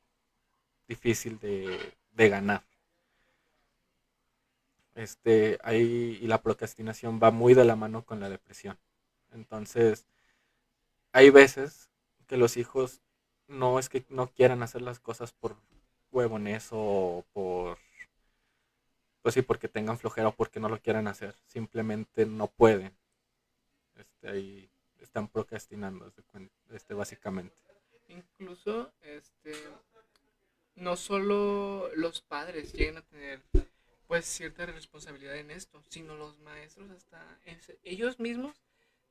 [0.88, 2.64] difícil de, de ganar.
[4.98, 8.76] Este, ahí, y la procrastinación va muy de la mano con la depresión.
[9.30, 10.06] Entonces,
[11.12, 11.88] hay veces
[12.26, 13.00] que los hijos
[13.46, 15.54] no es que no quieran hacer las cosas por
[16.10, 17.78] huevones o por
[19.22, 21.36] pues sí, porque tengan flojera o porque no lo quieran hacer.
[21.46, 22.92] Simplemente no pueden.
[23.94, 26.12] Este, ahí están procrastinando,
[26.70, 27.54] este, básicamente.
[28.08, 29.52] Incluso, este,
[30.74, 33.42] no solo los padres llegan a tener
[34.08, 37.22] pues cierta responsabilidad en esto, sino los maestros hasta
[37.84, 38.60] ellos mismos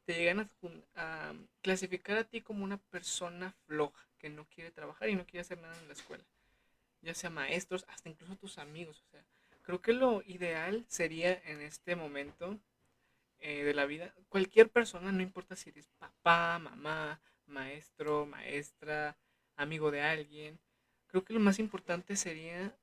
[0.05, 0.49] te llegan
[0.95, 5.41] a clasificar a ti como una persona floja que no quiere trabajar y no quiere
[5.41, 6.23] hacer nada en la escuela,
[7.01, 9.23] ya sea maestros, hasta incluso tus amigos, o sea,
[9.61, 12.59] creo que lo ideal sería en este momento
[13.39, 19.15] eh, de la vida, cualquier persona, no importa si eres papá, mamá, maestro, maestra,
[19.55, 20.59] amigo de alguien,
[21.05, 22.75] creo que lo más importante sería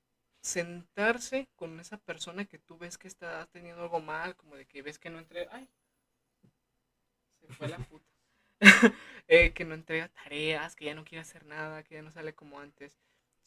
[0.44, 4.82] sentarse con esa persona que tú ves que está teniendo algo mal, como de que
[4.82, 5.68] ves que no entrega, ay,
[7.40, 8.04] se fue la puta,
[9.28, 12.34] Eh, que no entrega tareas, que ya no quiere hacer nada, que ya no sale
[12.34, 12.98] como antes.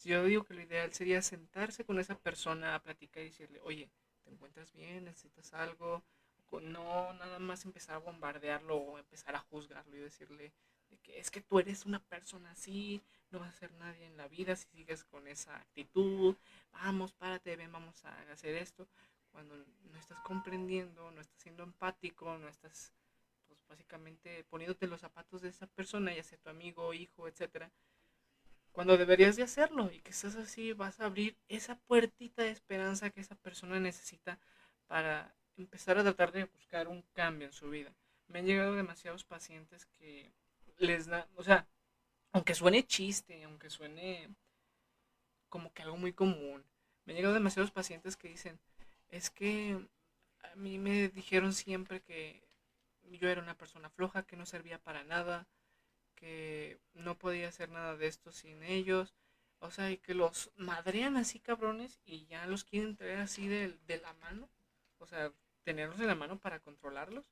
[0.04, 3.90] Yo digo que lo ideal sería sentarse con esa persona a platicar y decirle, oye,
[4.24, 5.04] ¿te encuentras bien?
[5.06, 6.04] ¿Necesitas algo?
[6.62, 10.52] No nada más empezar a bombardearlo o empezar a juzgarlo y decirle
[10.90, 14.16] de que es que tú eres una persona así, no vas a ser nadie en
[14.16, 16.36] la vida si sigues con esa actitud,
[16.72, 18.88] vamos, párate, ven, vamos a hacer esto,
[19.30, 22.92] cuando no estás comprendiendo, no estás siendo empático, no estás
[23.46, 27.70] pues básicamente poniéndote los zapatos de esa persona, ya sea tu amigo, hijo, etcétera,
[28.72, 33.10] cuando deberías de hacerlo y que estás así, vas a abrir esa puertita de esperanza
[33.10, 34.38] que esa persona necesita
[34.86, 37.92] para empezar a tratar de buscar un cambio en su vida.
[38.28, 40.32] Me han llegado demasiados pacientes que
[40.78, 41.66] les da, o sea,
[42.32, 44.28] aunque suene chiste, aunque suene
[45.48, 46.64] como que algo muy común,
[47.04, 48.60] me han llegado demasiados pacientes que dicen,
[49.08, 49.88] es que
[50.42, 52.42] a mí me dijeron siempre que
[53.10, 55.46] yo era una persona floja, que no servía para nada,
[56.14, 59.14] que no podía hacer nada de esto sin ellos.
[59.60, 63.76] O sea, y que los madrean así cabrones y ya los quieren traer así de,
[63.86, 64.48] de la mano.
[64.98, 65.32] O sea,
[65.64, 67.30] tenerlos en la mano para controlarlos.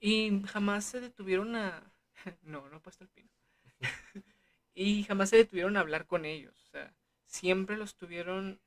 [0.00, 1.92] Y jamás se detuvieron a...
[2.42, 3.30] No, no he puesto el pino.
[4.74, 6.54] y jamás se detuvieron a hablar con ellos.
[6.68, 6.94] O sea,
[7.26, 8.60] siempre los tuvieron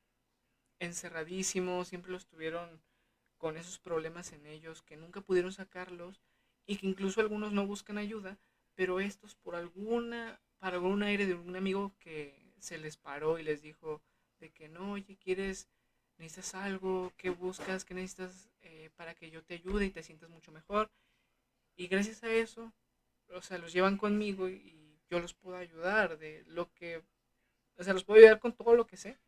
[0.80, 2.82] encerradísimos, siempre los tuvieron
[3.38, 6.22] con esos problemas en ellos, que nunca pudieron sacarlos
[6.66, 8.38] y que incluso algunos no buscan ayuda,
[8.76, 13.44] pero estos por alguna, para algún aire de un amigo que se les paró y
[13.44, 14.02] les dijo
[14.40, 15.68] de que no, oye, ¿quieres,
[16.18, 17.12] necesitas algo?
[17.18, 17.84] ¿Qué buscas?
[17.86, 20.90] ¿Qué necesitas eh, para que yo te ayude y te sientas mucho mejor?
[21.76, 22.72] Y gracias a eso,
[23.34, 24.83] o sea, los llevan conmigo y,
[25.14, 27.04] yo los puedo ayudar de lo que,
[27.78, 29.20] o sea, los puedo ayudar con todo lo que sé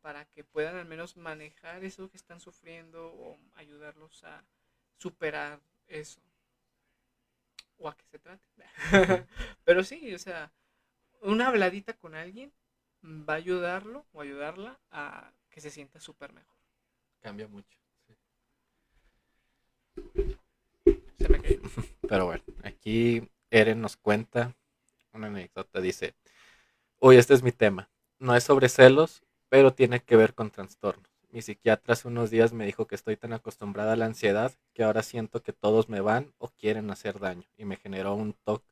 [0.00, 4.42] para que puedan al menos manejar eso que están sufriendo o ayudarlos a
[4.96, 6.22] superar eso
[7.76, 8.42] o a que se trate.
[9.64, 10.50] Pero sí, o sea,
[11.20, 12.50] una habladita con alguien
[13.04, 16.56] va a ayudarlo o ayudarla a que se sienta súper mejor.
[17.20, 17.78] Cambia mucho.
[18.06, 18.16] sí.
[21.18, 21.60] Se me cayó.
[22.08, 24.56] Pero bueno, aquí Eren nos cuenta
[25.12, 25.80] una anécdota.
[25.80, 26.14] Dice,
[27.00, 27.90] uy, este es mi tema.
[28.18, 31.10] No es sobre celos, pero tiene que ver con trastornos.
[31.30, 34.82] Mi psiquiatra hace unos días me dijo que estoy tan acostumbrada a la ansiedad que
[34.84, 38.70] ahora siento que todos me van o quieren hacer daño y me generó un toque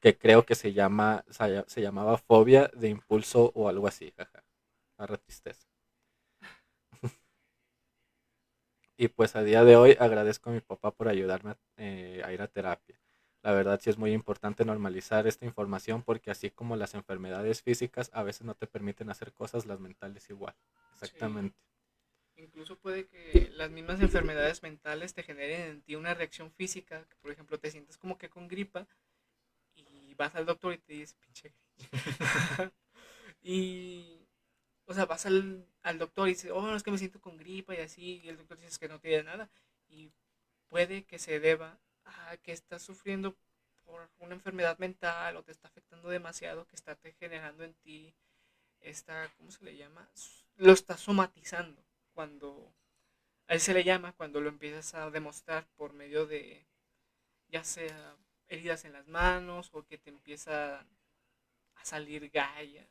[0.00, 1.24] que creo que se llama
[1.66, 4.44] se llamaba fobia de impulso o algo así, jaja.
[4.98, 5.68] Arre tristeza.
[8.96, 12.42] y pues a día de hoy agradezco a mi papá por ayudarme eh, a ir
[12.42, 12.98] a terapia.
[13.46, 18.10] La verdad sí es muy importante normalizar esta información porque así como las enfermedades físicas
[18.12, 20.56] a veces no te permiten hacer cosas, las mentales igual.
[20.94, 21.56] Exactamente.
[22.34, 27.14] Incluso puede que las mismas enfermedades mentales te generen en ti una reacción física, que
[27.22, 28.88] por ejemplo te sientes como que con gripa
[29.76, 31.54] y vas al doctor y te dice, pinche
[33.44, 34.26] y,
[34.86, 37.76] o sea, vas al, al doctor y dices, oh, es que me siento con gripa
[37.76, 39.48] y así, y el doctor dice que no tiene nada.
[39.88, 40.10] Y
[40.66, 43.36] puede que se deba a que estás sufriendo
[43.84, 48.14] por una enfermedad mental o te está afectando demasiado, que está generando en ti
[48.80, 50.08] esta, ¿cómo se le llama?
[50.56, 51.82] Lo estás somatizando
[52.14, 52.72] cuando
[53.48, 56.66] a él se le llama cuando lo empiezas a demostrar por medio de
[57.48, 58.16] ya sea
[58.48, 62.86] heridas en las manos o que te empieza a salir galla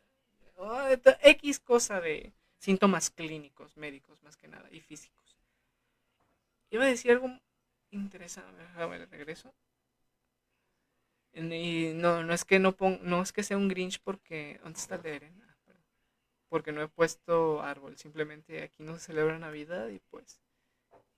[0.56, 0.88] o
[1.22, 5.38] X cosa de síntomas clínicos, médicos más que nada y físicos.
[6.70, 7.40] Iba a decir algo
[7.96, 9.54] interesante, déjame el regreso.
[11.34, 14.96] Y no, no es que no no es que sea un Grinch porque ¿dónde está
[14.96, 15.02] el
[16.50, 17.98] porque no he puesto árbol.
[17.98, 20.40] Simplemente aquí no se celebra Navidad y pues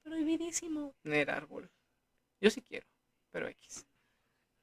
[0.03, 1.69] prohibidísimo tener árbol.
[2.41, 2.87] Yo sí quiero,
[3.31, 3.85] pero X.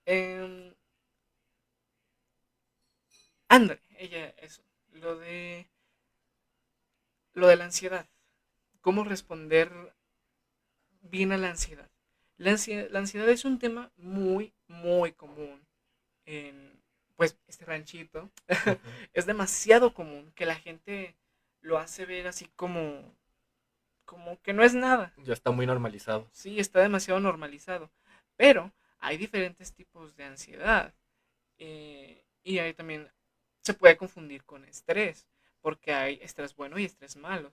[0.07, 0.75] Eh,
[3.99, 4.63] ella, eso.
[4.93, 5.69] Lo de.
[7.35, 8.07] Lo de la ansiedad.
[8.81, 9.95] ¿Cómo responder
[11.03, 11.89] bien a la ansiedad?
[12.37, 15.67] La ansiedad, la ansiedad es un tema muy, muy común
[16.25, 16.75] en
[17.17, 18.31] pues este ranchito,
[19.13, 21.17] es demasiado común que la gente
[21.61, 23.15] lo hace ver así como,
[24.05, 25.13] como que no es nada.
[25.19, 26.29] Ya está muy normalizado.
[26.33, 27.91] Sí, está demasiado normalizado.
[28.37, 30.93] Pero hay diferentes tipos de ansiedad.
[31.59, 33.11] Eh, y ahí también
[33.63, 35.27] se puede confundir con estrés,
[35.61, 37.53] porque hay estrés bueno y estrés malos.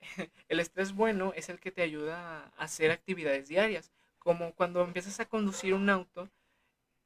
[0.48, 5.20] El estrés bueno es el que te ayuda a hacer actividades diarias, como cuando empiezas
[5.20, 6.30] a conducir un auto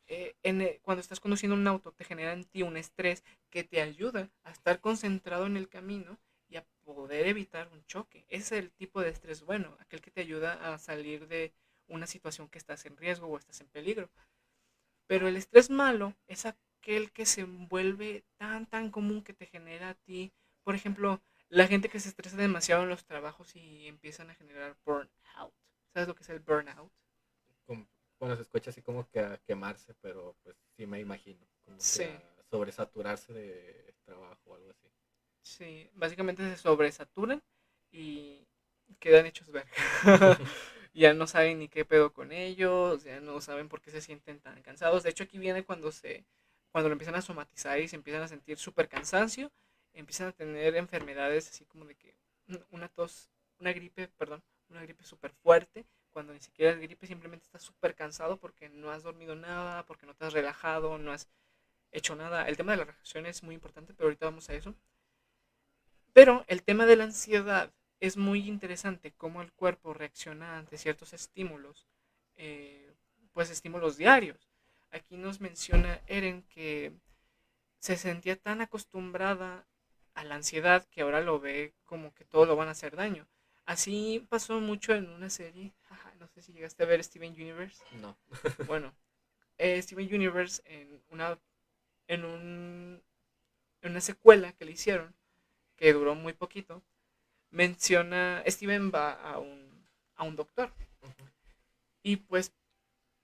[0.06, 3.80] eh, eh, cuando estás conduciendo un auto te genera en ti un estrés que te
[3.80, 8.26] ayuda a estar concentrado en el camino y a poder evitar un choque.
[8.28, 11.52] Ese es el tipo de estrés bueno, aquel que te ayuda a salir de
[11.88, 14.10] una situación que estás en riesgo o estás en peligro.
[15.06, 19.90] Pero el estrés malo es aquel que se vuelve tan, tan común que te genera
[19.90, 21.22] a ti, por ejemplo,
[21.54, 25.54] la gente que se estresa demasiado en los trabajos y empiezan a generar burnout.
[25.92, 26.90] ¿Sabes lo que es el burnout?
[28.18, 32.04] bueno, se escucha así como que a quemarse, pero pues sí me imagino, como que
[32.04, 34.88] a sobresaturarse de trabajo o algo así.
[35.42, 37.42] Sí, básicamente se sobresaturan
[37.92, 38.46] y
[38.98, 39.66] quedan hechos ver.
[40.94, 44.40] ya no saben ni qué pedo con ellos, ya no saben por qué se sienten
[44.40, 45.02] tan cansados.
[45.02, 46.24] De hecho, aquí viene cuando se
[46.72, 49.52] cuando lo empiezan a somatizar y se empiezan a sentir súper cansancio,
[49.94, 52.14] empiezan a tener enfermedades así como de que
[52.70, 57.46] una tos, una gripe, perdón, una gripe súper fuerte, cuando ni siquiera es gripe, simplemente
[57.46, 61.28] estás súper cansado porque no has dormido nada, porque no te has relajado, no has
[61.90, 62.48] hecho nada.
[62.48, 64.74] El tema de la relajación es muy importante, pero ahorita vamos a eso.
[66.12, 71.12] Pero el tema de la ansiedad es muy interesante, cómo el cuerpo reacciona ante ciertos
[71.12, 71.88] estímulos,
[72.36, 72.94] eh,
[73.32, 74.48] pues estímulos diarios.
[74.90, 76.92] Aquí nos menciona Eren que
[77.80, 79.66] se sentía tan acostumbrada
[80.14, 83.26] a la ansiedad que ahora lo ve como que todo lo van a hacer daño.
[83.66, 85.72] Así pasó mucho en una serie.
[86.18, 87.82] no sé si llegaste a ver Steven Universe.
[88.00, 88.16] No.
[88.66, 88.94] bueno,
[89.58, 91.38] eh, Steven Universe en una
[92.08, 93.02] en un
[93.82, 95.14] en una secuela que le hicieron
[95.76, 96.82] que duró muy poquito
[97.50, 100.72] menciona Steven va a un a un doctor
[102.02, 102.52] y pues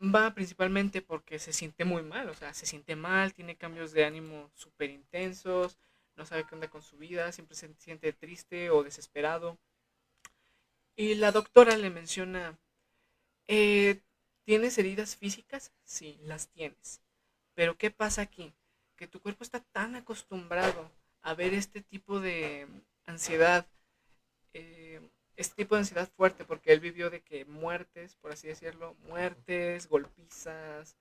[0.03, 4.05] va principalmente porque se siente muy mal o sea se siente mal tiene cambios de
[4.05, 5.79] ánimo súper intensos
[6.21, 9.59] no sabe qué onda con su vida siempre se siente triste o desesperado
[10.95, 12.59] y la doctora le menciona,
[13.49, 14.03] eh,
[14.45, 15.73] ¿tienes heridas físicas?
[15.83, 17.01] Sí, las tienes.
[17.55, 18.53] Pero ¿qué pasa aquí?
[18.97, 20.91] Que tu cuerpo está tan acostumbrado
[21.23, 22.67] a ver este tipo de
[23.07, 23.67] ansiedad,
[24.53, 25.01] eh,
[25.37, 29.89] este tipo de ansiedad fuerte, porque él vivió de que muertes, por así decirlo, muertes,
[29.89, 30.97] golpizas,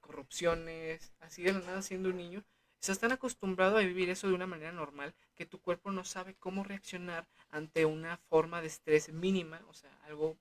[0.00, 2.42] corrupciones, así de la nada siendo un niño,
[2.84, 6.34] Estás tan acostumbrado a vivir eso de una manera normal que tu cuerpo no sabe
[6.34, 10.36] cómo reaccionar ante una forma de estrés mínima, o sea, algo,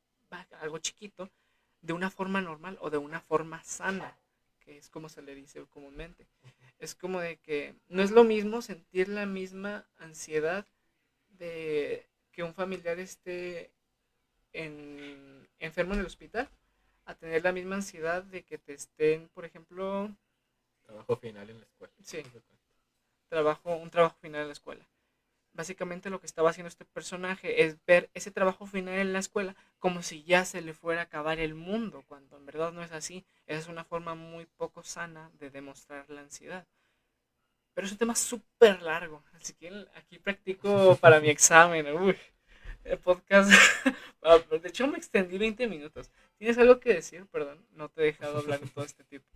[0.60, 1.30] algo chiquito,
[1.82, 4.18] de una forma normal o de una forma sana,
[4.60, 6.28] que es como se le dice comúnmente.
[6.80, 10.68] Es como de que no es lo mismo sentir la misma ansiedad
[11.40, 13.72] de que un familiar esté
[14.52, 16.50] en, enfermo en el hospital
[17.06, 20.14] a tener la misma ansiedad de que te estén, por ejemplo,
[20.86, 21.94] Trabajo final en la escuela.
[22.04, 22.24] Sí.
[23.30, 24.86] Trabajo, un trabajo final en la escuela.
[25.54, 29.56] básicamente lo que estaba haciendo este personaje es ver ese trabajo final en la escuela
[29.80, 32.92] como si ya se le fuera a acabar el mundo, cuando en verdad no es
[32.92, 33.26] así.
[33.48, 36.66] Esa es una forma muy poco sana de demostrar la ansiedad.
[37.74, 41.88] Pero es un tema súper largo, así que aquí practico para mi examen.
[41.96, 42.18] Uy,
[42.84, 43.52] el podcast.
[44.62, 46.10] De hecho, me extendí 20 minutos.
[46.38, 47.26] ¿Tienes algo que decir?
[47.28, 49.28] Perdón, no te he dejado hablar en todo este tiempo.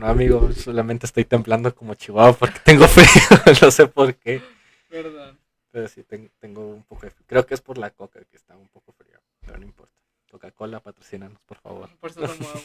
[0.00, 3.06] No, amigo, solamente estoy temblando como chihuahua porque tengo frío.
[3.60, 4.42] no sé por qué.
[4.88, 5.38] Perdón.
[5.70, 7.26] Pero sí, tengo un poco de frío.
[7.26, 9.94] Creo que es por la coca que está un poco frío, pero no importa.
[10.30, 11.90] Coca-Cola, patrocínanos, por favor.
[11.98, 12.62] Por eso tomo agua.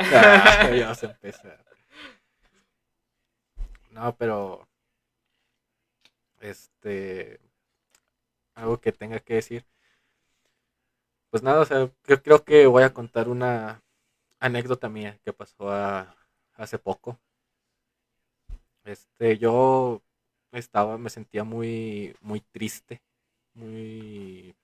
[0.00, 0.92] ah, ya.
[3.92, 4.66] No, pero.
[6.40, 7.38] Este.
[8.56, 9.64] Algo que tenga que decir.
[11.30, 13.80] Pues nada, o sea, yo creo que voy a contar una
[14.40, 15.70] anécdota mía que pasó
[16.58, 17.18] hace poco.
[18.84, 20.02] Este, yo
[20.52, 23.02] estaba, me sentía muy, muy triste,
[23.54, 24.54] muy,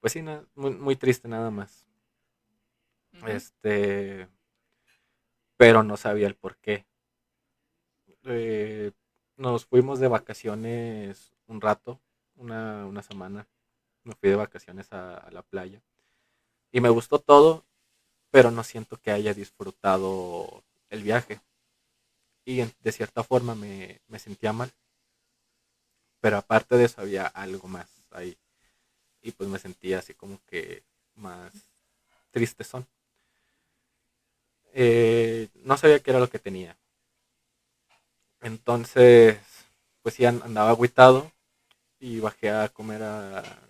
[0.00, 0.22] pues sí,
[0.54, 1.86] muy, muy, triste nada más.
[3.26, 4.28] Este,
[5.56, 6.86] pero no sabía el por qué.
[8.24, 8.92] Eh,
[9.36, 12.00] nos fuimos de vacaciones un rato,
[12.36, 13.46] una, una semana.
[14.04, 15.82] Me fui de vacaciones a, la playa.
[16.72, 17.64] Y me gustó todo,
[18.32, 21.40] pero no siento que haya disfrutado el viaje.
[22.44, 24.72] Y de cierta forma me, me sentía mal.
[26.22, 28.38] Pero aparte de eso había algo más ahí.
[29.22, 30.84] Y pues me sentía así como que
[31.16, 31.52] más
[32.32, 32.86] triste son.
[34.74, 36.76] Eh, no sabía qué era lo que tenía.
[38.42, 39.38] Entonces,
[40.02, 41.32] pues sí andaba agüitado
[42.00, 43.02] y bajé a comer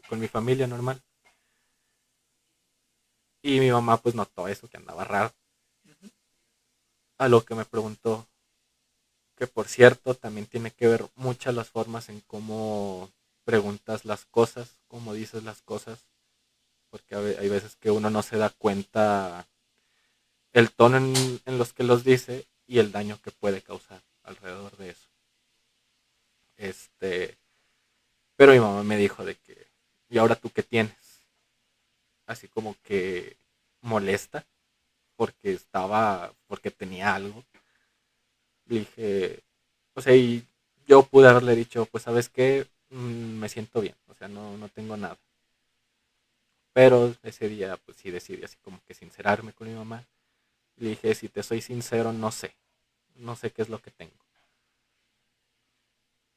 [0.08, 1.02] con mi familia normal.
[3.42, 5.34] Y mi mamá pues notó eso, que andaba raro.
[7.18, 8.28] A lo que me preguntó,
[9.36, 13.10] que por cierto también tiene que ver muchas las formas en cómo
[13.44, 16.06] preguntas las cosas, cómo dices las cosas,
[16.90, 19.48] porque hay veces que uno no se da cuenta
[20.52, 24.76] el tono en, en los que los dice y el daño que puede causar alrededor
[24.76, 25.08] de eso.
[26.56, 27.36] Este,
[28.36, 29.66] pero mi mamá me dijo de que,
[30.08, 31.11] ¿y ahora tú qué tienes?
[32.26, 33.36] Así como que
[33.82, 34.46] molesta
[35.16, 37.44] porque estaba, porque tenía algo.
[38.66, 39.40] Le dije,
[39.94, 40.46] o sea, y
[40.86, 44.68] yo pude haberle dicho, pues sabes qué, mm, me siento bien, o sea, no, no
[44.68, 45.18] tengo nada.
[46.72, 50.04] Pero ese día, pues sí decidí así como que sincerarme con mi mamá.
[50.76, 52.54] Le dije, si te soy sincero, no sé,
[53.16, 54.12] no sé qué es lo que tengo.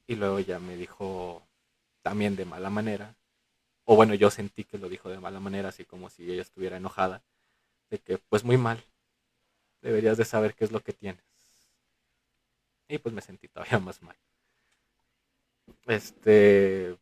[0.07, 1.41] Y luego ya me dijo
[2.01, 3.15] también de mala manera,
[3.85, 6.77] o bueno, yo sentí que lo dijo de mala manera, así como si ella estuviera
[6.77, 7.23] enojada,
[7.89, 8.83] de que pues muy mal,
[9.81, 11.23] deberías de saber qué es lo que tienes.
[12.87, 14.15] Y pues me sentí todavía más mal.
[15.87, 16.97] Este,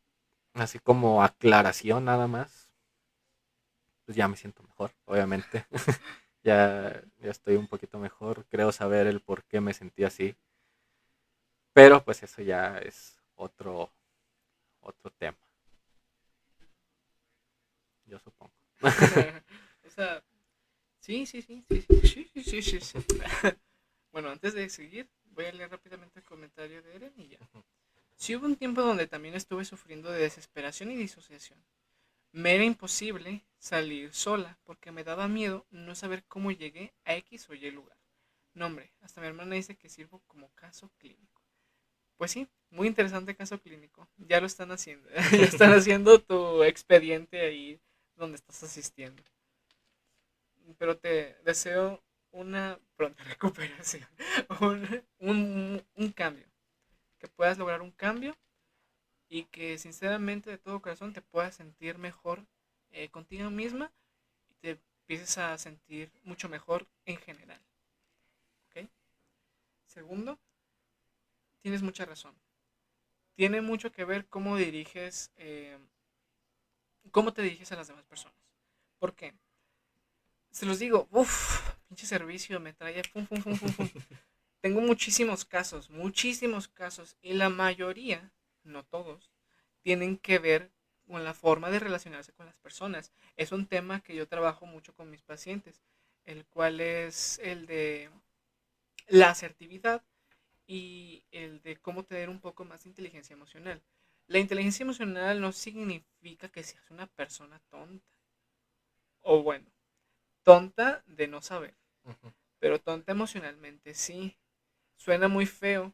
[0.54, 2.70] así como aclaración nada más,
[4.06, 5.66] pues ya me siento mejor, obviamente.
[6.44, 10.36] ya, ya estoy un poquito mejor, creo saber el por qué me sentí así.
[11.74, 13.92] Pero pues eso ya es otro,
[14.82, 15.43] otro tema.
[18.06, 18.54] Yo supongo.
[19.88, 20.24] o sea,
[21.00, 23.00] sí, sí, sí, sí, sí, sí, sí, sí,
[24.12, 27.40] bueno, antes de seguir, voy a leer rápidamente el comentario de Eren y ya.
[28.16, 31.64] Sí hubo un tiempo donde también estuve sufriendo de desesperación y disociación.
[32.32, 37.50] Me era imposible salir sola porque me daba miedo no saber cómo llegué a X
[37.50, 37.98] o Y lugar.
[38.54, 41.42] No, hombre, hasta mi hermana dice que sirvo como caso clínico.
[42.18, 44.08] Pues sí, muy interesante caso clínico.
[44.18, 45.10] Ya lo están haciendo.
[45.32, 47.80] ya están haciendo tu expediente ahí
[48.24, 49.22] donde estás asistiendo.
[50.78, 52.02] Pero te deseo
[52.32, 54.08] una pronta recuperación.
[55.20, 56.46] un, un, cambio.
[57.20, 58.36] Que puedas lograr un cambio
[59.30, 62.46] y que sinceramente de todo corazón te puedas sentir mejor
[62.92, 63.92] eh, contigo misma
[64.50, 67.62] y te empieces a sentir mucho mejor en general.
[68.70, 68.88] ¿Ok?
[69.88, 70.38] Segundo,
[71.62, 72.36] tienes mucha razón.
[73.36, 75.78] Tiene mucho que ver cómo diriges, eh,
[77.12, 78.38] cómo te diriges a las demás personas.
[79.00, 79.34] ¿Por qué?
[80.52, 83.90] Se los digo, uff, pinche servicio me trae, pum, pum, pum, pum, pum.
[84.62, 88.32] Tengo muchísimos casos, muchísimos casos, y la mayoría,
[88.64, 89.32] no todos,
[89.82, 90.72] tienen que ver
[91.06, 93.12] con la forma de relacionarse con las personas.
[93.36, 95.82] Es un tema que yo trabajo mucho con mis pacientes,
[96.24, 98.10] el cual es el de
[99.08, 100.04] la asertividad
[100.66, 103.82] y el de cómo tener un poco más de inteligencia emocional.
[104.28, 108.08] La inteligencia emocional no significa que seas una persona tonta.
[109.22, 109.70] O bueno,
[110.44, 111.76] tonta de no saber.
[112.60, 114.38] Pero tonta emocionalmente sí.
[114.96, 115.94] Suena muy feo,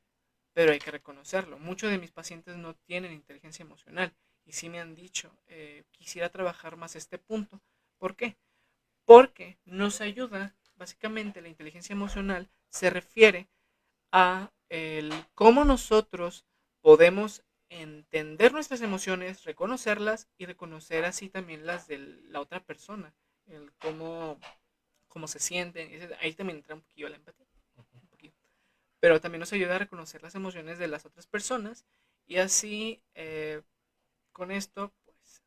[0.54, 1.58] pero hay que reconocerlo.
[1.58, 4.14] Muchos de mis pacientes no tienen inteligencia emocional
[4.46, 7.62] y sí me han dicho, eh, quisiera trabajar más este punto.
[7.98, 8.38] ¿Por qué?
[9.06, 13.48] Porque nos ayuda, básicamente la inteligencia emocional se refiere
[14.12, 16.46] a el cómo nosotros
[16.82, 23.14] podemos entender nuestras emociones, reconocerlas y reconocer así también las de la otra persona,
[23.46, 24.40] el cómo,
[25.08, 25.90] cómo se sienten.
[26.20, 27.46] Ahí también entra un poquillo la empatía.
[29.00, 31.86] Pero también nos ayuda a reconocer las emociones de las otras personas
[32.26, 33.62] y así eh,
[34.34, 35.42] con esto pues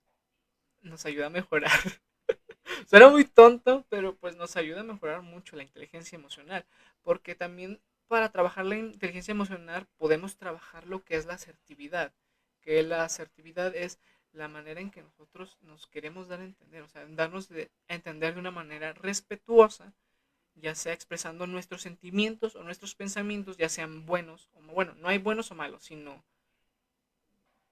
[0.80, 1.70] nos ayuda a mejorar.
[2.88, 6.64] Suena muy tonto, pero pues nos ayuda a mejorar mucho la inteligencia emocional,
[7.02, 7.80] porque también
[8.12, 12.12] para trabajar la inteligencia emocional podemos trabajar lo que es la asertividad,
[12.60, 13.98] que la asertividad es
[14.34, 18.34] la manera en que nosotros nos queremos dar a entender, o sea, darnos a entender
[18.34, 19.94] de una manera respetuosa,
[20.56, 25.16] ya sea expresando nuestros sentimientos o nuestros pensamientos, ya sean buenos o bueno, no hay
[25.16, 26.22] buenos o malos, sino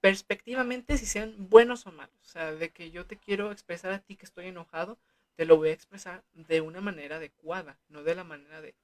[0.01, 3.99] perspectivamente si sean buenos o malos, o sea, de que yo te quiero expresar a
[3.99, 4.97] ti que estoy enojado,
[5.37, 8.75] te lo voy a expresar de una manera adecuada, no de la manera de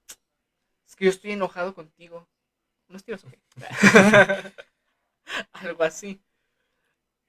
[0.86, 2.28] es que yo estoy enojado contigo.
[2.88, 3.28] ¿Unos tiros o
[5.52, 6.20] algo así.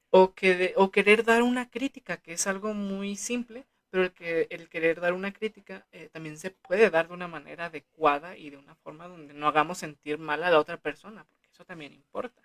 [0.09, 4.47] O, que o querer dar una crítica, que es algo muy simple, pero el, que,
[4.51, 8.49] el querer dar una crítica eh, también se puede dar de una manera adecuada y
[8.49, 11.93] de una forma donde no hagamos sentir mal a la otra persona, porque eso también
[11.93, 12.41] importa.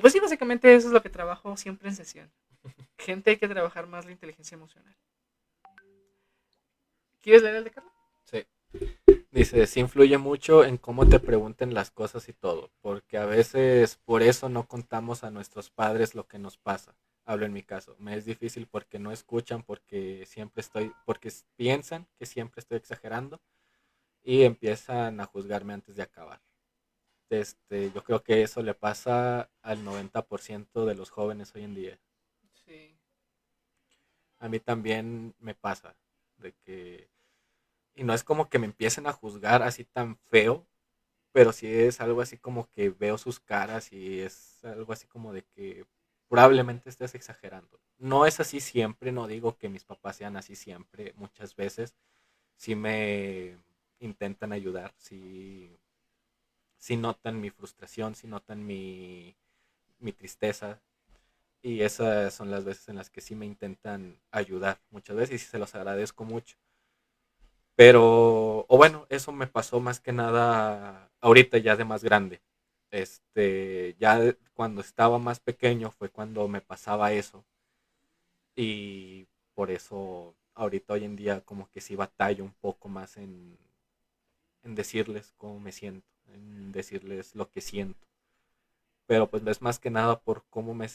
[0.00, 2.32] Pues sí, básicamente eso es lo que trabajo siempre en sesión.
[2.98, 4.96] Gente hay que trabajar más la inteligencia emocional.
[7.20, 7.92] ¿Quieres leer el de Carlos?
[8.24, 8.46] Sí.
[9.32, 13.96] Dice, sí influye mucho en cómo te pregunten las cosas y todo, porque a veces
[14.04, 16.96] por eso no contamos a nuestros padres lo que nos pasa.
[17.24, 22.08] Hablo en mi caso, me es difícil porque no escuchan, porque siempre estoy, porque piensan
[22.18, 23.40] que siempre estoy exagerando
[24.24, 26.40] y empiezan a juzgarme antes de acabar.
[27.28, 31.98] Este, yo creo que eso le pasa al 90% de los jóvenes hoy en día.
[32.66, 32.96] Sí.
[34.40, 35.94] A mí también me pasa
[36.38, 37.09] de que
[37.94, 40.66] y no es como que me empiecen a juzgar así tan feo,
[41.32, 45.32] pero sí es algo así como que veo sus caras y es algo así como
[45.32, 45.86] de que
[46.28, 47.80] probablemente estés exagerando.
[47.98, 51.94] No es así siempre, no digo que mis papás sean así siempre, muchas veces
[52.56, 53.58] sí me
[54.00, 55.78] intentan ayudar, sí,
[56.78, 59.36] sí notan mi frustración, sí notan mi,
[60.00, 60.82] mi tristeza,
[61.62, 65.46] y esas son las veces en las que sí me intentan ayudar muchas veces y
[65.46, 66.56] se los agradezco mucho.
[67.80, 72.42] Pero, o bueno, eso me pasó más que nada ahorita ya de más grande.
[72.90, 74.20] Este, ya
[74.52, 77.42] cuando estaba más pequeño fue cuando me pasaba eso.
[78.54, 83.56] Y por eso ahorita hoy en día como que sí batallo un poco más en,
[84.62, 88.06] en decirles cómo me siento, en decirles lo que siento.
[89.06, 90.86] Pero pues es más que nada por cómo me,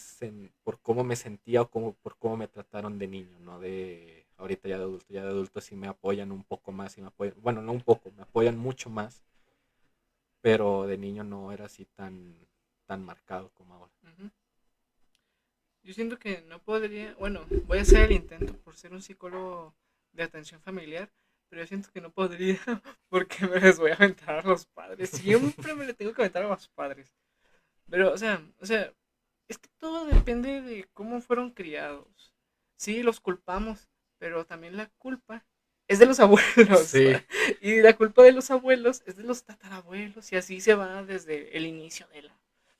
[0.63, 4.67] por cómo me sentía o cómo, por cómo me trataron de niño, no de ahorita
[4.67, 7.35] ya de adulto, ya de adulto sí me apoyan un poco más, y me apoyan,
[7.41, 9.23] bueno, no un poco, me apoyan mucho más,
[10.41, 12.35] pero de niño no era así tan,
[12.85, 13.91] tan marcado como ahora.
[15.83, 19.75] Yo siento que no podría, bueno, voy a hacer el intento por ser un psicólogo
[20.13, 21.11] de atención familiar,
[21.47, 22.59] pero yo siento que no podría
[23.09, 25.11] porque me les voy a aventar a los padres.
[25.11, 27.15] Siempre me le tengo que aventar a los padres.
[27.89, 28.91] Pero, o sea, o sea,
[29.47, 32.33] es que todo depende de cómo fueron criados.
[32.77, 33.87] Sí, los culpamos,
[34.17, 35.43] pero también la culpa
[35.87, 36.93] es de los abuelos.
[37.61, 41.55] Y la culpa de los abuelos es de los tatarabuelos y así se va desde
[41.57, 42.31] el inicio del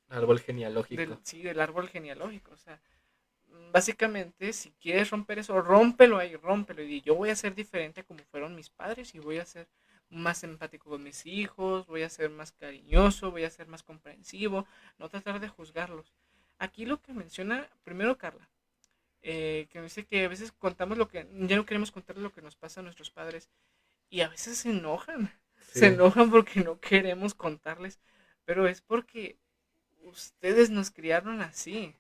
[0.10, 1.20] árbol genealógico.
[1.24, 2.52] sí, del árbol genealógico.
[2.54, 2.80] O sea,
[3.72, 6.84] básicamente, si quieres romper eso, rómpelo ahí, rómpelo.
[6.84, 9.68] Y yo voy a ser diferente como fueron mis padres y voy a ser
[10.10, 14.66] más empático con mis hijos, voy a ser más cariñoso, voy a ser más comprensivo,
[14.98, 16.14] no tratar de juzgarlos.
[16.58, 18.50] Aquí lo que menciona primero Carla,
[19.28, 22.44] eh, que dice que a veces contamos lo que, ya no queremos contar lo que
[22.44, 23.50] nos pasa a nuestros padres
[24.08, 28.00] y a veces se enojan, se enojan porque no queremos contarles,
[28.44, 29.40] pero es porque
[30.04, 31.96] ustedes nos criaron así,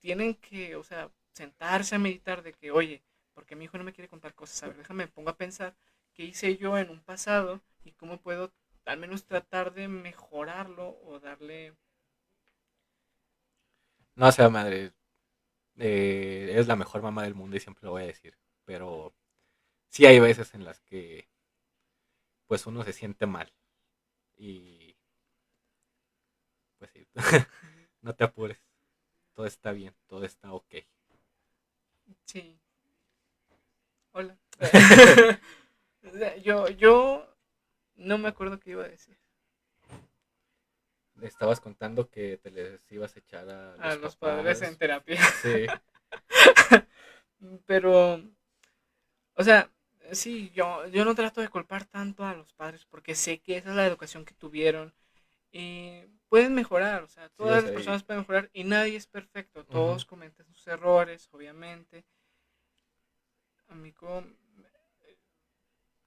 [0.00, 3.00] tienen que, o sea, sentarse a meditar de que, oye,
[3.32, 5.76] porque mi hijo no me quiere contar cosas, a ver, déjame, me pongo a pensar
[6.14, 8.52] qué hice yo en un pasado y cómo puedo
[8.86, 11.76] al menos tratar de mejorarlo o darle...
[14.16, 14.92] No sea madre,
[15.80, 18.36] eh, es la mejor mamá del mundo y siempre lo voy a decir.
[18.64, 19.14] Pero
[19.90, 21.28] sí hay veces en las que
[22.46, 23.52] pues uno se siente mal.
[24.36, 24.96] Y
[26.78, 26.90] pues
[28.02, 28.60] no te apures.
[29.34, 30.74] Todo está bien, todo está ok.
[32.26, 32.60] Sí.
[34.12, 34.36] Hola.
[36.42, 37.36] yo, yo
[37.94, 39.16] no me acuerdo qué iba a decir.
[41.22, 45.22] Estabas contando que te les ibas a echar a los, a los padres en terapia.
[45.42, 45.66] Sí.
[47.66, 48.22] Pero,
[49.34, 49.70] o sea,
[50.12, 53.70] sí, yo, yo no trato de culpar tanto a los padres porque sé que esa
[53.70, 54.92] es la educación que tuvieron
[55.52, 60.04] y pueden mejorar, o sea, todas las personas pueden mejorar y nadie es perfecto, todos
[60.04, 62.04] cometen sus errores, obviamente.
[63.68, 64.24] Amigo,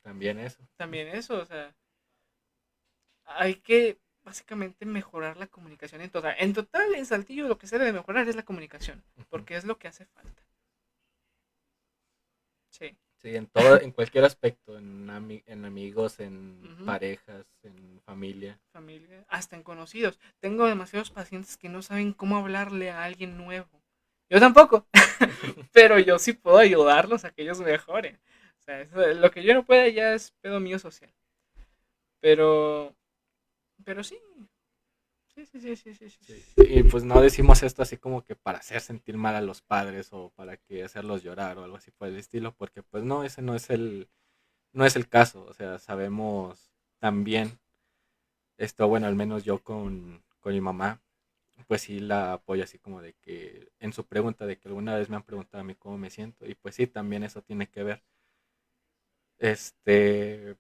[0.01, 0.61] También eso.
[0.78, 1.76] también eso, o sea,
[3.26, 6.36] hay que básicamente mejorar la comunicación en total.
[6.39, 9.78] En total, en Saltillo lo que se debe mejorar es la comunicación, porque es lo
[9.78, 10.41] que hace falta.
[12.69, 12.95] Sí.
[13.21, 18.59] Sí, en todo, en cualquier aspecto, en, ami- en amigos, en parejas, en familia.
[18.74, 20.19] familia, hasta en conocidos.
[20.39, 23.82] Tengo demasiados pacientes que no saben cómo hablarle a alguien nuevo.
[24.30, 24.88] Yo tampoco,
[25.71, 28.19] pero yo sí puedo ayudarlos a que ellos mejoren.
[28.59, 31.13] O sea, eso- lo que yo no pueda ya es pedo mío social.
[32.21, 32.95] Pero,
[33.86, 34.17] pero sí.
[35.36, 36.09] Sí, sí, sí, sí, sí,
[36.57, 40.09] Y pues no decimos esto así como que para hacer sentir mal a los padres
[40.11, 43.41] o para que hacerlos llorar o algo así por el estilo, porque pues no, ese
[43.41, 44.09] no es el,
[44.73, 45.45] no es el caso.
[45.45, 47.59] O sea, sabemos también,
[48.57, 51.01] esto, bueno, al menos yo con, con mi mamá,
[51.67, 55.09] pues sí la apoyo así como de que en su pregunta de que alguna vez
[55.09, 57.84] me han preguntado a mí cómo me siento y pues sí, también eso tiene que
[57.84, 58.03] ver.
[59.39, 60.57] Este,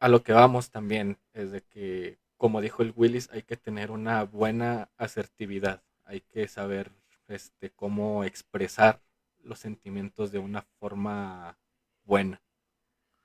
[0.00, 3.90] a lo que vamos también es de que, como dijo el Willis, hay que tener
[3.90, 6.92] una buena asertividad, hay que saber
[7.28, 9.00] este, cómo expresar
[9.42, 11.58] los sentimientos de una forma
[12.04, 12.42] buena.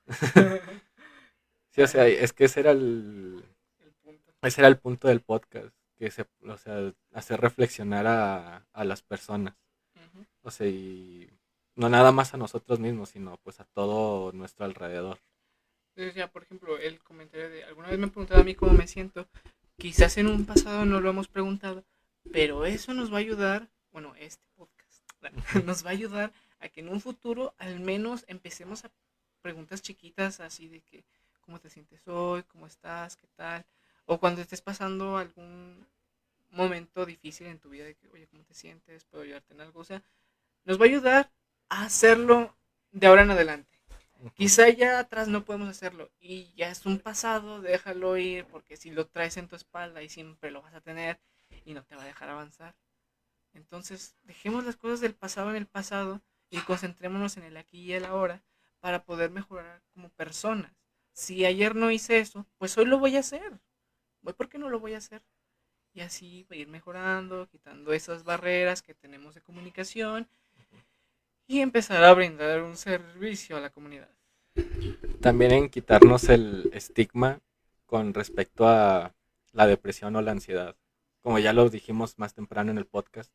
[1.74, 3.42] Sí, o sea, es que ese era el,
[3.80, 4.32] El punto.
[4.42, 9.00] ese era el punto del podcast, que se, o sea, hacer reflexionar a, a las
[9.00, 9.54] personas,
[10.42, 11.30] o sea, y
[11.74, 15.18] no nada más a nosotros mismos, sino pues a todo nuestro alrededor.
[15.94, 18.72] Entonces ya, por ejemplo, el comentario de alguna vez me han preguntado a mí cómo
[18.72, 19.28] me siento.
[19.76, 21.84] Quizás en un pasado no lo hemos preguntado,
[22.32, 25.02] pero eso nos va a ayudar, bueno, este podcast
[25.66, 28.90] nos va a ayudar a que en un futuro al menos empecemos a
[29.42, 31.04] preguntas chiquitas así de que
[31.40, 33.64] cómo te sientes hoy, cómo estás, qué tal,
[34.06, 35.86] o cuando estés pasando algún
[36.50, 39.04] momento difícil en tu vida de que, oye, ¿cómo te sientes?
[39.04, 39.80] ¿Puedo ayudarte en algo?
[39.80, 40.02] O sea,
[40.64, 41.30] nos va a ayudar
[41.68, 42.54] a hacerlo
[42.92, 43.71] de ahora en adelante.
[44.30, 48.90] Quizá ya atrás no podemos hacerlo y ya es un pasado, déjalo ir porque si
[48.90, 51.20] lo traes en tu espalda y siempre lo vas a tener
[51.64, 52.76] y no te va a dejar avanzar.
[53.52, 57.92] Entonces, dejemos las cosas del pasado en el pasado y concentrémonos en el aquí y
[57.94, 58.42] el ahora
[58.80, 60.72] para poder mejorar como personas.
[61.12, 63.60] Si ayer no hice eso, pues hoy lo voy a hacer.
[64.24, 65.22] Hoy, ¿por qué no lo voy a hacer?
[65.94, 70.28] Y así va a ir mejorando, quitando esas barreras que tenemos de comunicación
[71.52, 74.08] y empezar a brindar un servicio a la comunidad.
[75.20, 77.40] También en quitarnos el estigma
[77.84, 79.14] con respecto a
[79.52, 80.76] la depresión o la ansiedad.
[81.20, 83.30] Como ya lo dijimos más temprano en el podcast,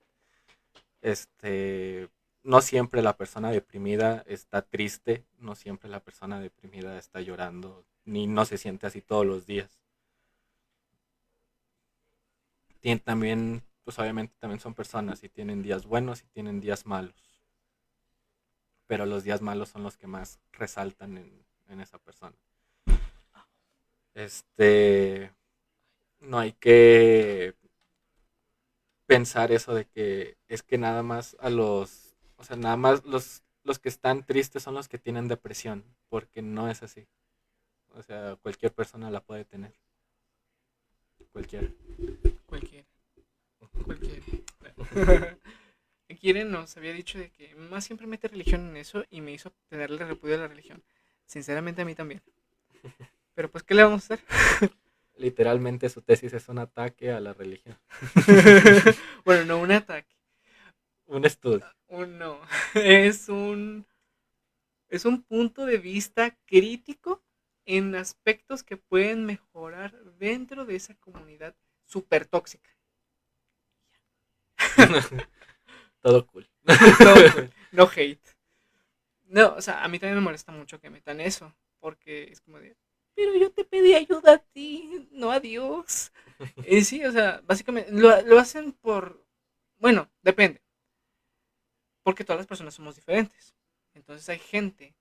[1.02, 2.10] este,
[2.42, 8.26] no siempre la persona deprimida está triste, no siempre la persona deprimida está llorando, ni
[8.26, 9.80] no se siente así todos los días.
[12.80, 17.27] Tienen también, pues obviamente también son personas y tienen días buenos y tienen días malos.
[18.88, 22.36] Pero los días malos son los que más resaltan en, en esa persona.
[24.14, 25.32] Este,
[26.20, 27.56] no hay que
[29.06, 33.44] pensar eso de que es que nada más a los, o sea, nada más los,
[33.64, 37.08] los que están tristes son los que tienen depresión, porque no es así.
[37.94, 39.74] O sea, cualquier persona la puede tener.
[41.32, 41.68] Cualquiera.
[42.46, 42.88] Cualquiera.
[43.86, 45.38] Cualquiera.
[46.16, 49.52] Quieren nos había dicho de que más siempre mete religión en eso y me hizo
[49.68, 50.82] tenerle repudio a la religión.
[51.26, 52.22] Sinceramente a mí también.
[53.36, 54.26] Pero pues, ¿qué le vamos a hacer?
[55.18, 57.78] Literalmente su tesis es un ataque a la religión.
[59.26, 60.16] bueno, no un ataque.
[61.08, 61.66] Un estudio.
[61.88, 62.40] Un no.
[62.74, 63.86] Es un.
[64.90, 67.22] Es un punto de vista crítico
[67.66, 71.56] en aspectos que pueden mejorar dentro de esa comunidad
[71.86, 72.70] súper tóxica.
[76.08, 76.48] Todo cool.
[77.06, 77.16] No,
[77.74, 78.28] no hate.
[79.26, 82.60] No, o sea, a mí también me molesta mucho que metan eso, porque es como
[82.60, 82.78] de,
[83.14, 86.12] pero yo te pedí ayuda a ti, no a Dios.
[86.68, 89.26] Y sí, o sea, básicamente lo, lo hacen por,
[89.80, 90.62] bueno, depende,
[92.04, 93.54] porque todas las personas somos diferentes.
[93.94, 94.96] Entonces hay gente,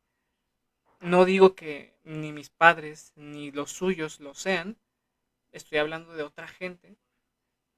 [1.00, 4.76] no digo que ni mis padres ni los suyos lo sean,
[5.52, 6.98] estoy hablando de otra gente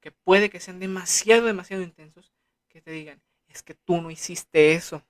[0.01, 2.33] que puede que sean demasiado, demasiado intensos,
[2.69, 5.03] que te digan, es que tú no hiciste eso.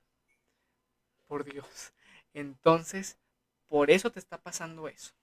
[1.28, 1.93] Por Dios.
[2.34, 3.20] Entonces,
[3.68, 5.14] por eso te está pasando eso.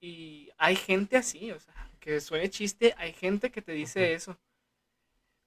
[0.00, 4.38] Y hay gente así, o sea, que suene chiste, hay gente que te dice eso.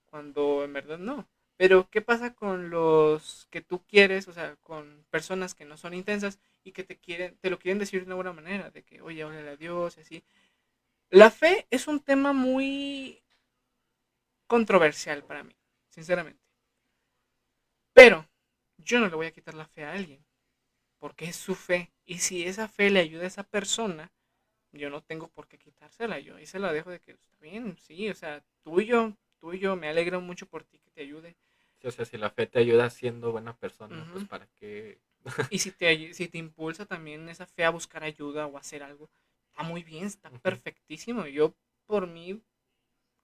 [0.05, 1.27] Cuando en verdad no.
[1.55, 4.27] Pero, ¿qué pasa con los que tú quieres?
[4.27, 7.79] O sea, con personas que no son intensas y que te quieren, te lo quieren
[7.79, 10.23] decir de una buena manera, de que, oye, órale a Dios, y así.
[11.09, 13.21] La fe es un tema muy
[14.49, 15.55] controversial para mí,
[15.87, 16.43] sinceramente.
[17.93, 18.27] Pero
[18.77, 20.25] yo no le voy a quitar la fe a alguien,
[20.97, 21.93] porque es su fe.
[22.03, 24.11] Y si esa fe le ayuda a esa persona,
[24.71, 26.19] yo no tengo por qué quitársela.
[26.19, 29.87] Yo ahí se la dejo de que está bien, sí, o sea, tuyo, tuyo, me
[29.87, 31.35] alegro mucho por ti que te ayude.
[31.83, 34.99] o sea, si la fe te ayuda siendo buena persona, pues para qué.
[35.51, 39.09] y si te, si te impulsa también esa fe a buscar ayuda o hacer algo,
[39.51, 41.27] está muy bien, está perfectísimo.
[41.27, 41.53] Yo,
[41.85, 42.41] por mí,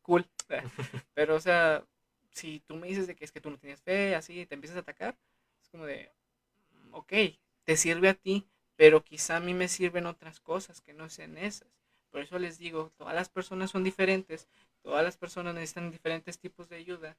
[0.06, 0.28] cool.
[1.16, 1.86] Pero, o sea,
[2.32, 4.78] si tú me dices de que es que tú no tienes fe, así, te empiezas
[4.78, 5.18] a atacar,
[5.62, 6.12] es como de,
[6.72, 7.14] mm, ok,
[7.66, 8.48] te sirve a ti,
[8.78, 11.70] pero quizá a mí me sirven otras cosas que no sean esas.
[12.12, 14.48] Por eso les digo, todas las personas son diferentes,
[14.84, 17.18] todas las personas necesitan diferentes tipos de ayuda.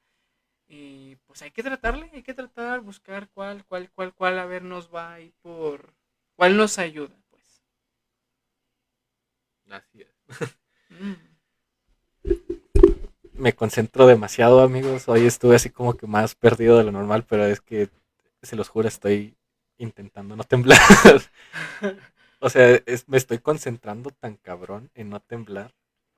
[0.69, 4.63] Y pues hay que tratarle, hay que tratar, buscar cuál, cuál, cuál, cuál, a ver,
[4.63, 5.95] nos va ahí por,
[6.37, 7.63] cuál nos ayuda, pues.
[9.71, 10.15] Así es.
[10.89, 11.36] Mm.
[13.39, 15.09] Me concentro demasiado, amigos.
[15.09, 17.91] Hoy estuve así como que más perdido de lo normal, pero es que,
[18.43, 19.37] se los juro, estoy
[19.79, 20.79] intentando no temblar.
[22.41, 25.75] o sea, me estoy concentrando tan cabrón en no temblar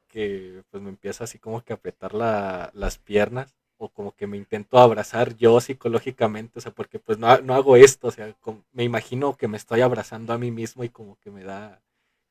[0.08, 4.36] que pues me empiezo así como que a apretar las piernas o como que me
[4.36, 8.34] intento abrazar yo psicológicamente, o sea, porque pues no, no hago esto, o sea,
[8.72, 11.80] me imagino que me estoy abrazando a mí mismo y como que me da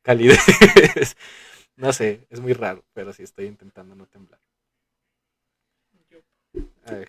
[0.02, 0.40] calidez.
[1.78, 4.40] no sé, es muy raro, pero sí estoy intentando no temblar.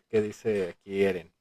[0.09, 1.33] ¿Qué dice aquí Eren?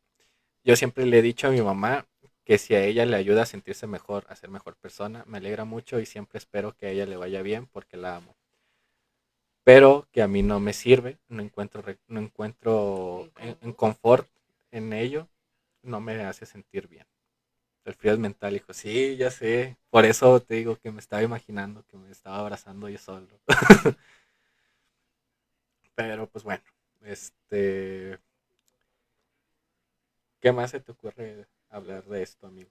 [0.63, 2.05] Yo siempre le he dicho a mi mamá
[2.43, 5.65] que si a ella le ayuda a sentirse mejor, a ser mejor persona, me alegra
[5.65, 8.35] mucho y siempre espero que a ella le vaya bien porque la amo.
[9.63, 14.27] Pero que a mí no me sirve, no encuentro, no encuentro en, confort
[14.71, 15.27] en ello,
[15.83, 17.05] no me hace sentir bien.
[17.83, 18.73] El frío es mental, hijo.
[18.73, 19.77] Sí, ya sé.
[19.89, 23.27] Por eso te digo que me estaba imaginando que me estaba abrazando yo solo.
[25.95, 26.63] Pero pues bueno,
[27.01, 28.19] este...
[30.47, 32.69] ¿Qué más se te ocurre hablar de esto, amigo.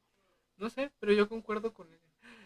[0.56, 2.00] No sé, pero yo concuerdo con él.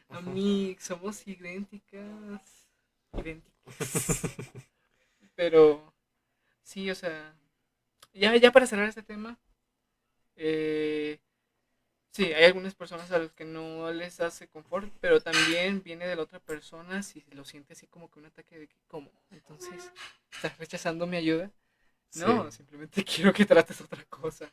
[0.08, 2.66] A mí somos idénticas.
[3.12, 3.52] Idénticas.
[5.36, 5.94] pero
[6.64, 7.32] sí, o sea,
[8.12, 9.38] ya, ya para cerrar este tema,
[10.34, 11.20] eh,
[12.10, 16.16] sí, hay algunas personas a las que no les hace confort, pero también viene de
[16.16, 19.12] la otra persona si lo siente así como que un ataque de que, ¿cómo?
[19.30, 19.92] Entonces,
[20.32, 21.52] ¿estás rechazando mi ayuda?
[22.16, 24.52] No, simplemente quiero que trates otra cosa.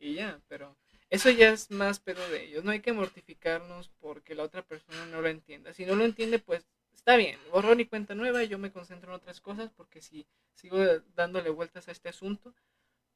[0.00, 0.76] Y ya, pero
[1.10, 2.64] eso ya es más pedo de ellos.
[2.64, 5.74] No hay que mortificarnos porque la otra persona no lo entienda.
[5.74, 7.38] Si no lo entiende, pues está bien.
[7.52, 8.42] Borrón y cuenta nueva.
[8.44, 10.78] Yo me concentro en otras cosas porque si sigo
[11.14, 12.54] dándole vueltas a este asunto,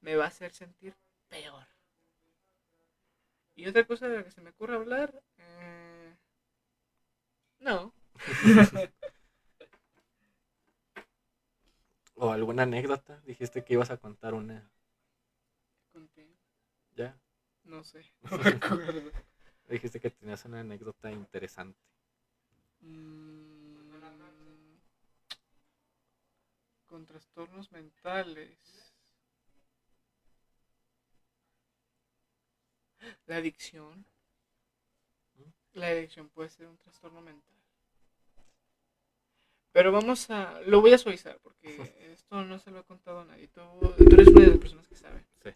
[0.00, 0.94] me va a hacer sentir
[1.28, 1.66] peor.
[3.56, 5.22] Y otra cosa de la que se me ocurre hablar.
[5.38, 6.16] Eh,
[7.60, 7.94] no.
[12.16, 13.20] ¿O alguna anécdota?
[13.24, 14.70] Dijiste que ibas a contar una.
[16.94, 17.18] ¿Ya?
[17.64, 19.10] No sé, no me acuerdo.
[19.68, 21.80] Dijiste que tenías una anécdota interesante.
[22.80, 23.74] Mm,
[26.86, 28.58] con trastornos mentales.
[33.26, 34.06] La adicción.
[35.34, 35.78] ¿Mm?
[35.78, 37.54] La adicción puede ser un trastorno mental.
[39.72, 40.60] Pero vamos a...
[40.66, 41.66] Lo voy a suavizar porque
[42.12, 43.48] esto no se lo he contado a nadie.
[43.48, 43.60] Tú,
[43.96, 45.24] tú eres una de las personas que sabe.
[45.42, 45.50] Sí.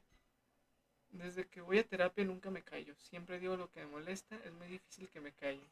[1.11, 2.95] Desde que voy a terapia nunca me callo.
[2.97, 5.63] Siempre digo lo que me molesta, es muy difícil que me calle.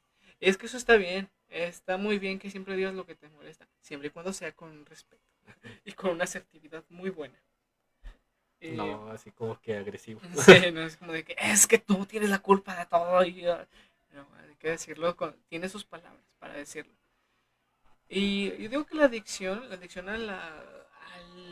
[0.41, 3.67] Es que eso está bien, está muy bien que siempre digas lo que te molesta,
[3.81, 5.23] siempre y cuando sea con respeto
[5.85, 7.39] y con una asertividad muy buena.
[8.61, 10.21] no, así como que agresivo.
[10.45, 13.25] Sí, no es como de que es que tú tienes la culpa de todo.
[13.25, 15.17] Y, no, hay que decirlo,
[15.49, 16.93] tiene sus palabras para decirlo.
[18.09, 20.31] Y yo digo que la adicción, la adicción al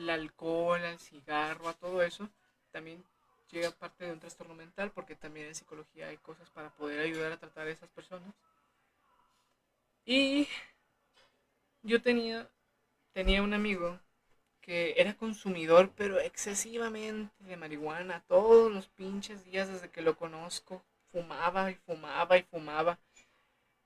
[0.09, 2.29] alcohol, al cigarro, a todo eso,
[2.71, 3.03] también
[3.51, 7.33] llega parte de un trastorno mental, porque también en psicología hay cosas para poder ayudar
[7.33, 8.35] a tratar a esas personas.
[10.07, 10.49] Y
[11.83, 12.49] yo tenía,
[13.13, 14.01] tenía un amigo
[14.61, 18.25] que era consumidor, pero excesivamente de marihuana.
[18.29, 20.83] Todos los pinches días desde que lo conozco,
[21.13, 22.99] fumaba y fumaba y fumaba.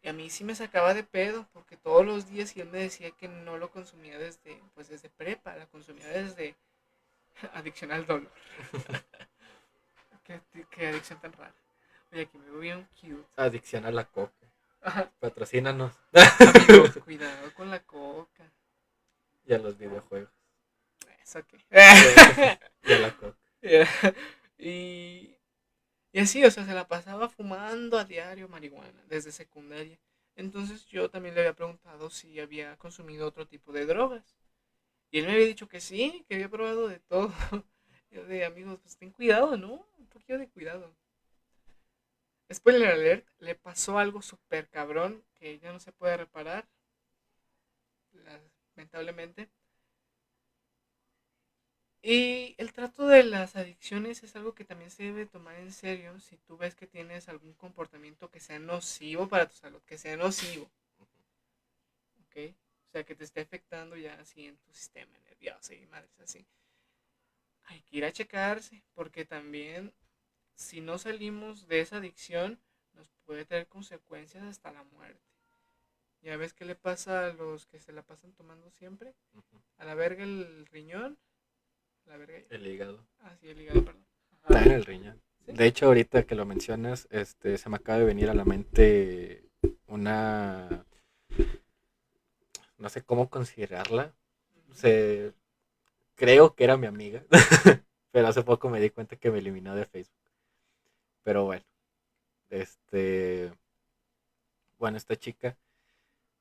[0.02, 2.78] Y a mí sí me sacaba de pedo, porque todos los días y él me
[2.78, 6.56] decía que no lo consumía desde, pues desde prepa, la consumía desde
[7.54, 8.32] adicción al dolor.
[10.70, 11.54] Qué, adicción tan rara.
[12.12, 13.26] Oye, aquí me veo bien cute.
[13.36, 14.46] Adicción a la coca.
[14.82, 15.10] Ajá.
[15.18, 15.92] Patrocínanos.
[16.12, 18.52] Amigo, cuidado con la coca.
[19.46, 20.30] y a los videojuegos.
[21.22, 21.58] Eso qué.
[22.84, 23.38] Y a la coca.
[24.58, 25.34] y,
[26.12, 29.98] y así, o sea, se la pasaba fumando a diario marihuana desde secundaria.
[30.36, 34.36] Entonces yo también le había preguntado si había consumido otro tipo de drogas.
[35.10, 37.32] Y él me había dicho que sí, que había probado de todo.
[38.10, 39.86] Yo de amigos, pues ten cuidado, ¿no?
[39.98, 40.94] Un poquito de cuidado.
[42.52, 46.66] Spoiler alert, le pasó algo súper cabrón que ya no se puede reparar.
[48.76, 49.48] Lamentablemente.
[52.02, 56.18] Y el trato de las adicciones es algo que también se debe tomar en serio
[56.20, 60.16] si tú ves que tienes algún comportamiento que sea nocivo para tu salud, que sea
[60.16, 60.70] nocivo.
[62.26, 62.54] ¿Ok?
[62.88, 66.46] O sea, que te esté afectando ya así en tu sistema nervioso y madres así.
[67.68, 69.92] Hay que ir a checarse, porque también
[70.54, 72.58] si no salimos de esa adicción,
[72.94, 75.20] nos puede tener consecuencias hasta la muerte.
[76.22, 79.14] Ya ves qué le pasa a los que se la pasan tomando siempre.
[79.76, 81.16] A la verga el riñón.
[82.06, 82.38] A la verga.
[82.50, 83.06] El hígado.
[83.20, 84.04] Ah, sí, el hígado, perdón.
[84.32, 85.22] Está en el riñón.
[85.46, 85.52] ¿Sí?
[85.52, 89.44] De hecho, ahorita que lo mencionas, este, se me acaba de venir a la mente
[89.86, 90.84] una,
[92.78, 94.14] no sé cómo considerarla.
[94.72, 95.34] Se,
[96.18, 97.24] creo que era mi amiga,
[98.12, 100.14] pero hace poco me di cuenta que me eliminó de Facebook.
[101.22, 101.64] Pero bueno,
[102.50, 103.52] este,
[104.78, 105.56] bueno, esta chica,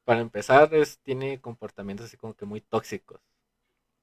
[0.05, 3.21] para empezar, es, tiene comportamientos así como que muy tóxicos.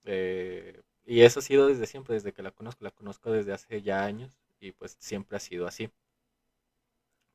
[0.07, 3.83] Eh, y eso ha sido desde siempre, desde que la conozco, la conozco desde hace
[3.83, 5.91] ya años y pues siempre ha sido así.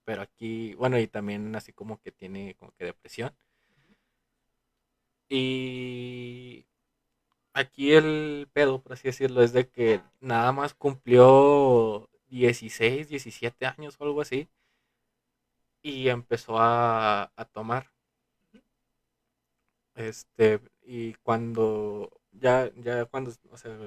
[0.04, 3.34] Pero aquí, bueno, y también así como que tiene como que depresión.
[5.30, 6.66] Y
[7.60, 13.98] aquí el pedo, por así decirlo, es de que nada más cumplió 16, 17 años
[14.00, 14.50] o algo así.
[15.82, 17.92] Y empezó a, a tomar.
[19.96, 23.78] Este, y cuando, ya, ya cuando, o sea,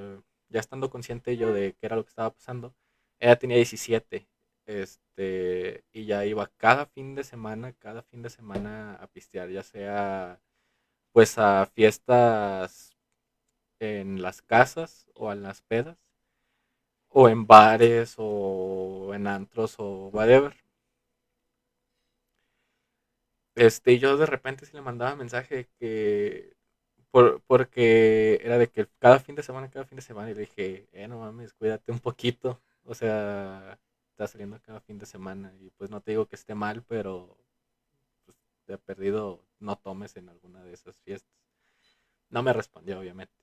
[0.48, 2.74] ya estando consciente yo de qué era lo que estaba pasando,
[3.20, 4.28] ella tenía 17,
[4.66, 9.62] este, y ya iba cada fin de semana, cada fin de semana a pistear, ya
[9.62, 10.40] sea,
[11.12, 12.91] pues a fiestas
[13.82, 15.98] en las casas o en las pedas,
[17.10, 20.52] o en bares o en antros o whatever.
[23.54, 26.56] Este, yo de repente sí le mandaba mensaje que,
[27.10, 30.42] por, porque era de que cada fin de semana, cada fin de semana, y le
[30.42, 33.78] dije, eh, no mames, cuídate un poquito, o sea,
[34.12, 37.38] estás saliendo cada fin de semana, y pues no te digo que esté mal, pero
[38.26, 38.36] pues,
[38.68, 41.32] de perdido no tomes en alguna de esas fiestas.
[42.30, 43.41] No me respondió, obviamente.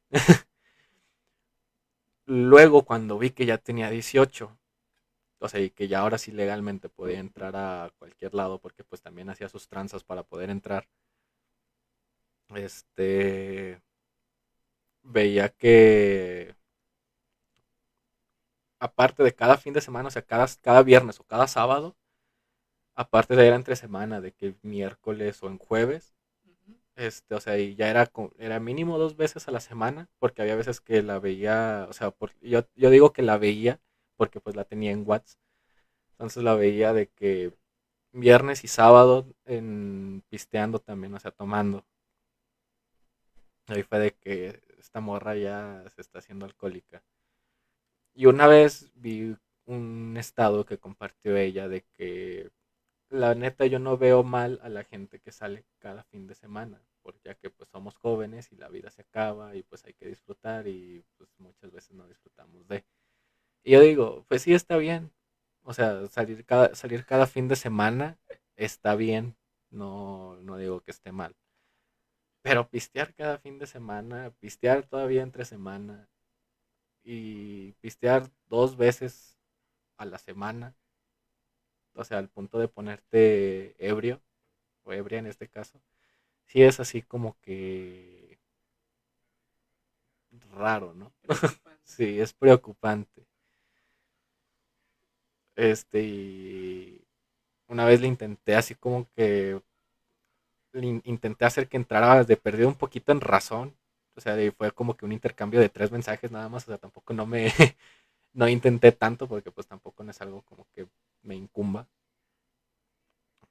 [2.28, 4.57] Luego, cuando vi que ya tenía 18,
[5.39, 9.01] o sea, y que ya ahora sí legalmente podía entrar a cualquier lado, porque pues
[9.01, 10.88] también hacía sus tranzas para poder entrar,
[12.55, 13.80] este,
[15.03, 16.55] veía que
[18.80, 21.95] aparte de cada fin de semana, o sea, cada, cada viernes o cada sábado,
[22.95, 26.14] aparte de ir entre semana, de que miércoles o en jueves.
[27.00, 30.56] Este, o sea, y ya era, era mínimo dos veces a la semana, porque había
[30.56, 33.82] veces que la veía, o sea, por- yo, yo digo que la veía
[34.18, 35.39] porque pues la tenía en WhatsApp,
[36.14, 37.54] entonces la veía de que
[38.14, 41.86] viernes y sábado en pisteando también, o sea, tomando.
[43.68, 47.02] Ahí fue de que esta morra ya se está haciendo alcohólica.
[48.14, 49.36] Y una vez vi
[49.66, 52.52] un estado que compartió ella de que
[53.10, 56.82] la neta yo no veo mal a la gente que sale cada fin de semana,
[57.24, 60.68] ya que pues somos jóvenes y la vida se acaba y pues hay que disfrutar
[60.68, 62.86] y pues muchas veces no disfrutamos de.
[63.64, 65.12] Y yo digo, pues sí está bien.
[65.64, 68.18] O sea, salir cada, salir cada fin de semana
[68.55, 69.36] está bien.
[69.72, 71.36] No, no digo que esté mal.
[72.41, 76.10] Pero pistear cada fin de semana, pistear todavía entre semana
[77.03, 79.38] y pistear dos veces
[79.97, 80.76] a la semana,
[81.93, 84.22] o sea, al punto de ponerte ebrio,
[84.84, 85.82] o ebria en este caso,
[86.50, 88.39] sí es así como que
[90.52, 91.14] raro, ¿no?
[91.84, 93.26] Sí, es preocupante.
[95.56, 97.06] Este, y
[97.68, 99.62] una vez le intenté así como que
[100.74, 103.76] le in- intenté hacer que entrara de perdido un poquito en razón.
[104.16, 106.64] O sea, fue como que un intercambio de tres mensajes nada más.
[106.64, 107.47] O sea, tampoco no me
[108.34, 110.88] no intenté tanto porque pues tampoco no es algo como que
[111.24, 111.88] me incumba.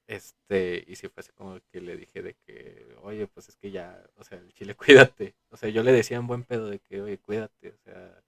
[0.09, 4.03] Este, y si fuese como que le dije de que, oye, pues es que ya,
[4.15, 4.75] o sea, el chile,
[5.15, 5.35] cuídate.
[5.51, 7.69] O sea, yo le decía en buen pedo de que, oye, cuídate.
[7.73, 8.23] O sea,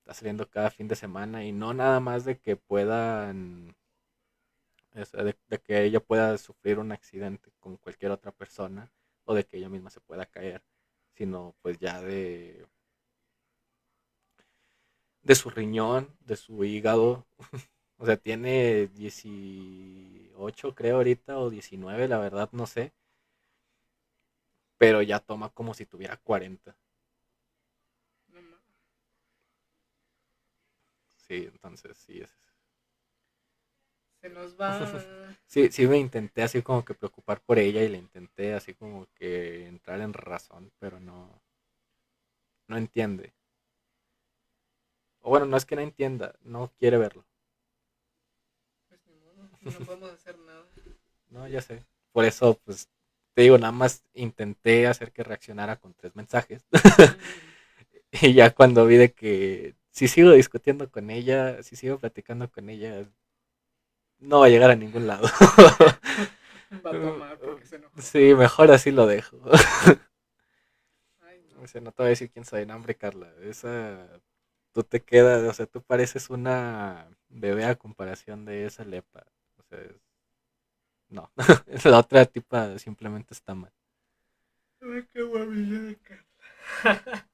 [0.00, 3.76] está saliendo cada fin de semana y no nada más de que puedan
[4.94, 8.90] de, de que ella pueda sufrir un accidente con cualquier otra persona
[9.24, 10.62] o de que ella misma se pueda caer,
[11.14, 12.66] sino pues ya de
[15.22, 17.26] de su riñón, de su hígado.
[18.04, 22.92] o sea, tiene 18 creo ahorita o 19, la verdad no sé.
[24.78, 26.76] Pero ya toma como si tuviera 40.
[28.32, 28.60] No ma-
[31.16, 32.30] Sí, entonces sí es
[34.20, 35.36] Se nos va.
[35.46, 39.06] Sí, sí me intenté así como que preocupar por ella y le intenté así como
[39.14, 41.40] que entrar en razón, pero no,
[42.68, 43.32] no entiende.
[45.22, 47.26] O bueno, no es que no entienda, no quiere verlo.
[49.64, 50.64] No podemos hacer nada.
[51.30, 51.84] No, ya sé.
[52.12, 52.88] Por eso, pues,
[53.34, 56.64] te digo, nada más intenté hacer que reaccionara con tres mensajes.
[58.22, 62.68] y ya cuando vi de que si sigo discutiendo con ella, si sigo platicando con
[62.68, 63.06] ella,
[64.18, 65.28] no va a llegar a ningún lado.
[66.84, 68.00] Va a tomar porque se enojó.
[68.02, 69.38] sí, mejor así lo dejo.
[71.20, 71.62] Ay, no.
[71.62, 73.32] O sea, no te voy a decir quién soy, no, hombre, Carla.
[73.42, 74.08] Esa,
[74.72, 79.24] tú te quedas, o sea, tú pareces una bebé a comparación de esa lepa.
[79.64, 80.00] O sea, es-
[81.08, 81.30] no.
[81.84, 83.72] La otra tipa simplemente está mal.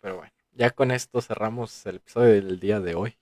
[0.00, 3.18] Pero bueno, ya con esto cerramos el episodio del día de hoy.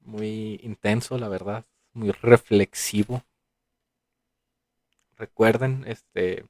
[0.00, 1.64] Muy intenso, la verdad.
[1.92, 3.22] Muy reflexivo.
[5.16, 6.46] Recuerden, este,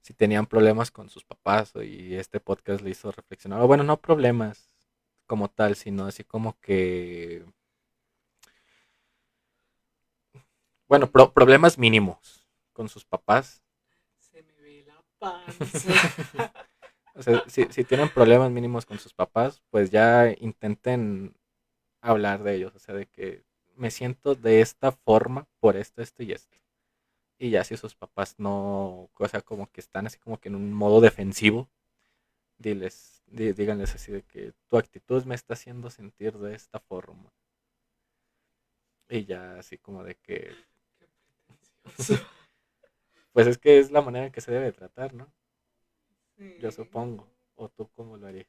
[0.00, 3.60] si tenían problemas con sus papás y este podcast le hizo reflexionar.
[3.60, 4.74] O bueno, no problemas
[5.26, 7.44] como tal, sino así como que...
[10.94, 13.64] Bueno, pro- problemas mínimos con sus papás.
[14.20, 15.52] Se me ve la panza.
[17.16, 21.36] O sea, si, si tienen problemas mínimos con sus papás, pues ya intenten
[22.00, 22.74] hablar de ellos.
[22.76, 23.44] O sea, de que
[23.76, 26.58] me siento de esta forma por esto, esto y esto.
[27.38, 30.56] Y ya si sus papás no, o sea, como que están así como que en
[30.56, 31.70] un modo defensivo,
[32.58, 37.32] diles, dí- díganles así de que tu actitud me está haciendo sentir de esta forma.
[39.08, 40.54] Y ya así como de que.
[43.32, 45.30] pues es que es la manera en que se debe tratar, ¿no?
[46.36, 46.54] Sí.
[46.60, 47.28] Yo supongo.
[47.56, 48.46] ¿O tú cómo lo harías?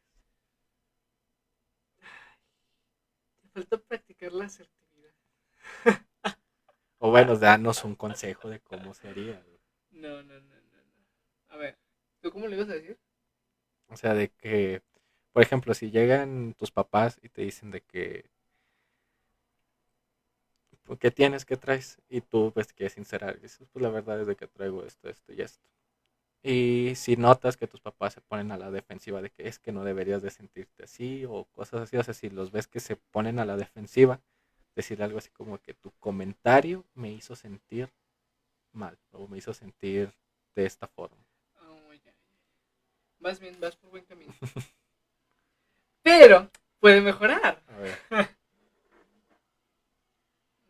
[3.41, 5.13] Te falta practicar la asertividad.
[6.99, 9.43] O bueno, danos un consejo de cómo se haría.
[9.91, 11.05] No, no, no, no, no.
[11.49, 11.77] A ver,
[12.21, 12.99] ¿tú cómo le ibas a decir?
[13.87, 14.81] O sea, de que,
[15.31, 18.34] por ejemplo, si llegan tus papás y te dicen de que, "¿Pues,
[20.99, 21.45] ¿qué tienes?
[21.45, 21.97] ¿Qué traes?
[22.09, 25.09] Y tú pues quieres sincerar, y dices, pues la verdad es de que traigo esto,
[25.09, 25.67] esto y esto.
[26.43, 29.71] Y si notas que tus papás se ponen a la defensiva de que es que
[29.71, 32.97] no deberías de sentirte así o cosas así, o sea, si los ves que se
[32.97, 34.21] ponen a la defensiva,
[34.75, 37.91] decir algo así como que tu comentario me hizo sentir
[38.73, 40.13] mal o me hizo sentir
[40.55, 41.17] de esta forma.
[41.61, 42.13] Oh, ya.
[43.19, 44.33] Vas bien, vas por buen camino.
[46.03, 47.63] Pero puede mejorar.
[47.67, 47.97] A ver,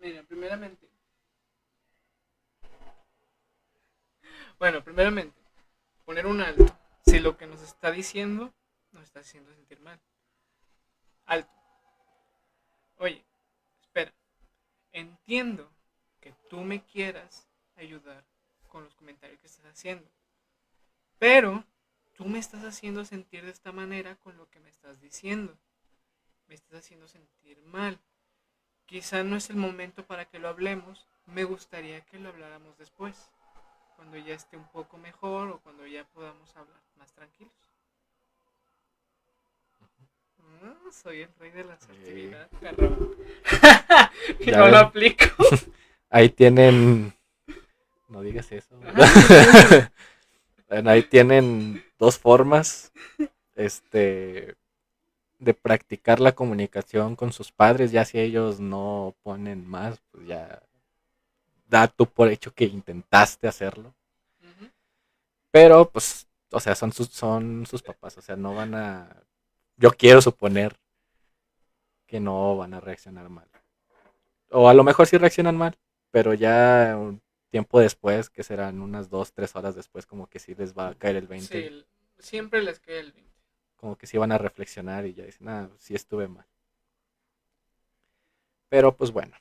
[0.05, 0.87] Mira, primeramente.
[4.59, 5.35] Bueno, primeramente,
[6.05, 6.63] poner un alto.
[7.07, 8.53] Si lo que nos está diciendo
[8.91, 9.99] nos está haciendo sentir mal.
[11.25, 11.51] Alto.
[12.97, 13.25] Oye,
[13.81, 14.13] espera.
[14.91, 15.71] Entiendo
[16.21, 18.23] que tú me quieras ayudar
[18.67, 20.07] con los comentarios que estás haciendo.
[21.17, 21.65] Pero
[22.13, 25.57] tú me estás haciendo sentir de esta manera con lo que me estás diciendo.
[26.47, 27.99] Me estás haciendo sentir mal.
[28.85, 31.05] Quizá no es el momento para que lo hablemos.
[31.25, 33.29] Me gustaría que lo habláramos después,
[33.95, 37.53] cuando ya esté un poco mejor o cuando ya podamos hablar más tranquilos.
[40.63, 42.49] Ah, soy el rey de la asertividad,
[44.39, 45.25] y Ya no lo aplico.
[46.09, 47.13] ahí tienen,
[48.07, 48.79] no digas eso.
[48.83, 49.91] Ajá.
[50.67, 52.91] Bueno, ahí tienen dos formas,
[53.53, 54.55] este,
[55.45, 60.63] de practicar la comunicación con sus padres, ya si ellos no ponen más, pues ya
[61.67, 63.93] da tú por hecho que intentaste hacerlo.
[65.51, 69.23] Pero, pues, o sea, son sus, son sus papás, o sea, no van a,
[69.77, 70.75] yo quiero suponer
[72.07, 73.47] que no van a reaccionar mal.
[74.49, 75.77] O a lo mejor sí reaccionan mal,
[76.11, 77.21] pero ya un
[77.51, 80.95] tiempo después, que serán unas dos, tres horas después, como que sí les va a
[80.95, 81.85] caer el 20, Sí,
[82.17, 83.34] siempre les cae el 20.
[83.77, 86.45] Como que sí van a reflexionar y ya dicen, ah, sí estuve mal.
[88.69, 89.35] Pero pues bueno,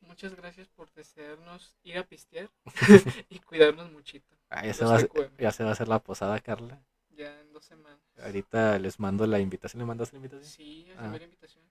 [0.00, 2.48] Muchas gracias por desearnos ir a pistear
[3.30, 4.36] y cuidarnos muchito.
[4.50, 5.00] ah, ya, se va a,
[5.38, 6.78] ya se va a hacer la posada, Carla.
[7.10, 7.98] Ya en dos semanas.
[8.22, 10.48] Ahorita les mando la invitación, ¿le mandas la invitación?
[10.48, 11.08] Sí, Ah.
[11.08, 11.64] la invitación.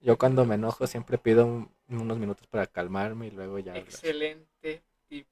[0.00, 3.74] Yo cuando me enojo siempre pido un- unos minutos para calmarme y luego ya.
[3.76, 5.26] Excelente tip.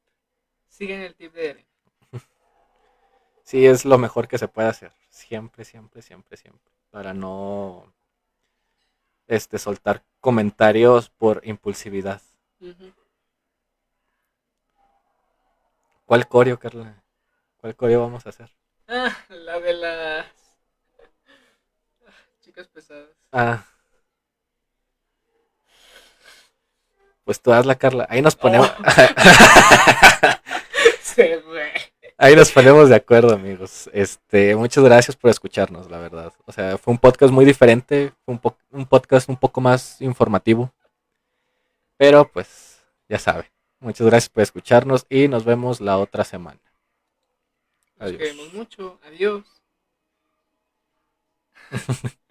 [0.68, 1.66] Siguen el tip de Eren.
[3.42, 4.92] Sí, es lo mejor que se puede hacer.
[5.18, 6.72] Siempre, siempre, siempre, siempre.
[6.90, 7.92] Para no
[9.26, 12.22] este, soltar comentarios por impulsividad.
[16.06, 17.02] ¿Cuál coreo, Carla?
[17.56, 18.48] ¿Cuál coreo vamos a hacer?
[18.86, 20.26] Ah, la de las
[22.06, 23.10] Ah, chicas pesadas.
[23.32, 23.64] Ah.
[27.24, 28.06] Pues tú hazla, Carla.
[28.08, 28.68] Ahí nos ponemos.
[31.02, 31.72] Se fue.
[32.20, 33.88] Ahí nos ponemos de acuerdo, amigos.
[33.92, 36.32] Este, muchas gracias por escucharnos, la verdad.
[36.46, 40.00] O sea, fue un podcast muy diferente, fue un, po- un podcast un poco más
[40.02, 40.72] informativo.
[41.96, 43.50] Pero pues, ya sabe.
[43.80, 46.58] Muchas gracias por escucharnos y nos vemos la otra semana.
[47.98, 48.18] Nos Adiós.
[48.18, 48.98] queremos mucho.
[49.04, 49.44] Adiós.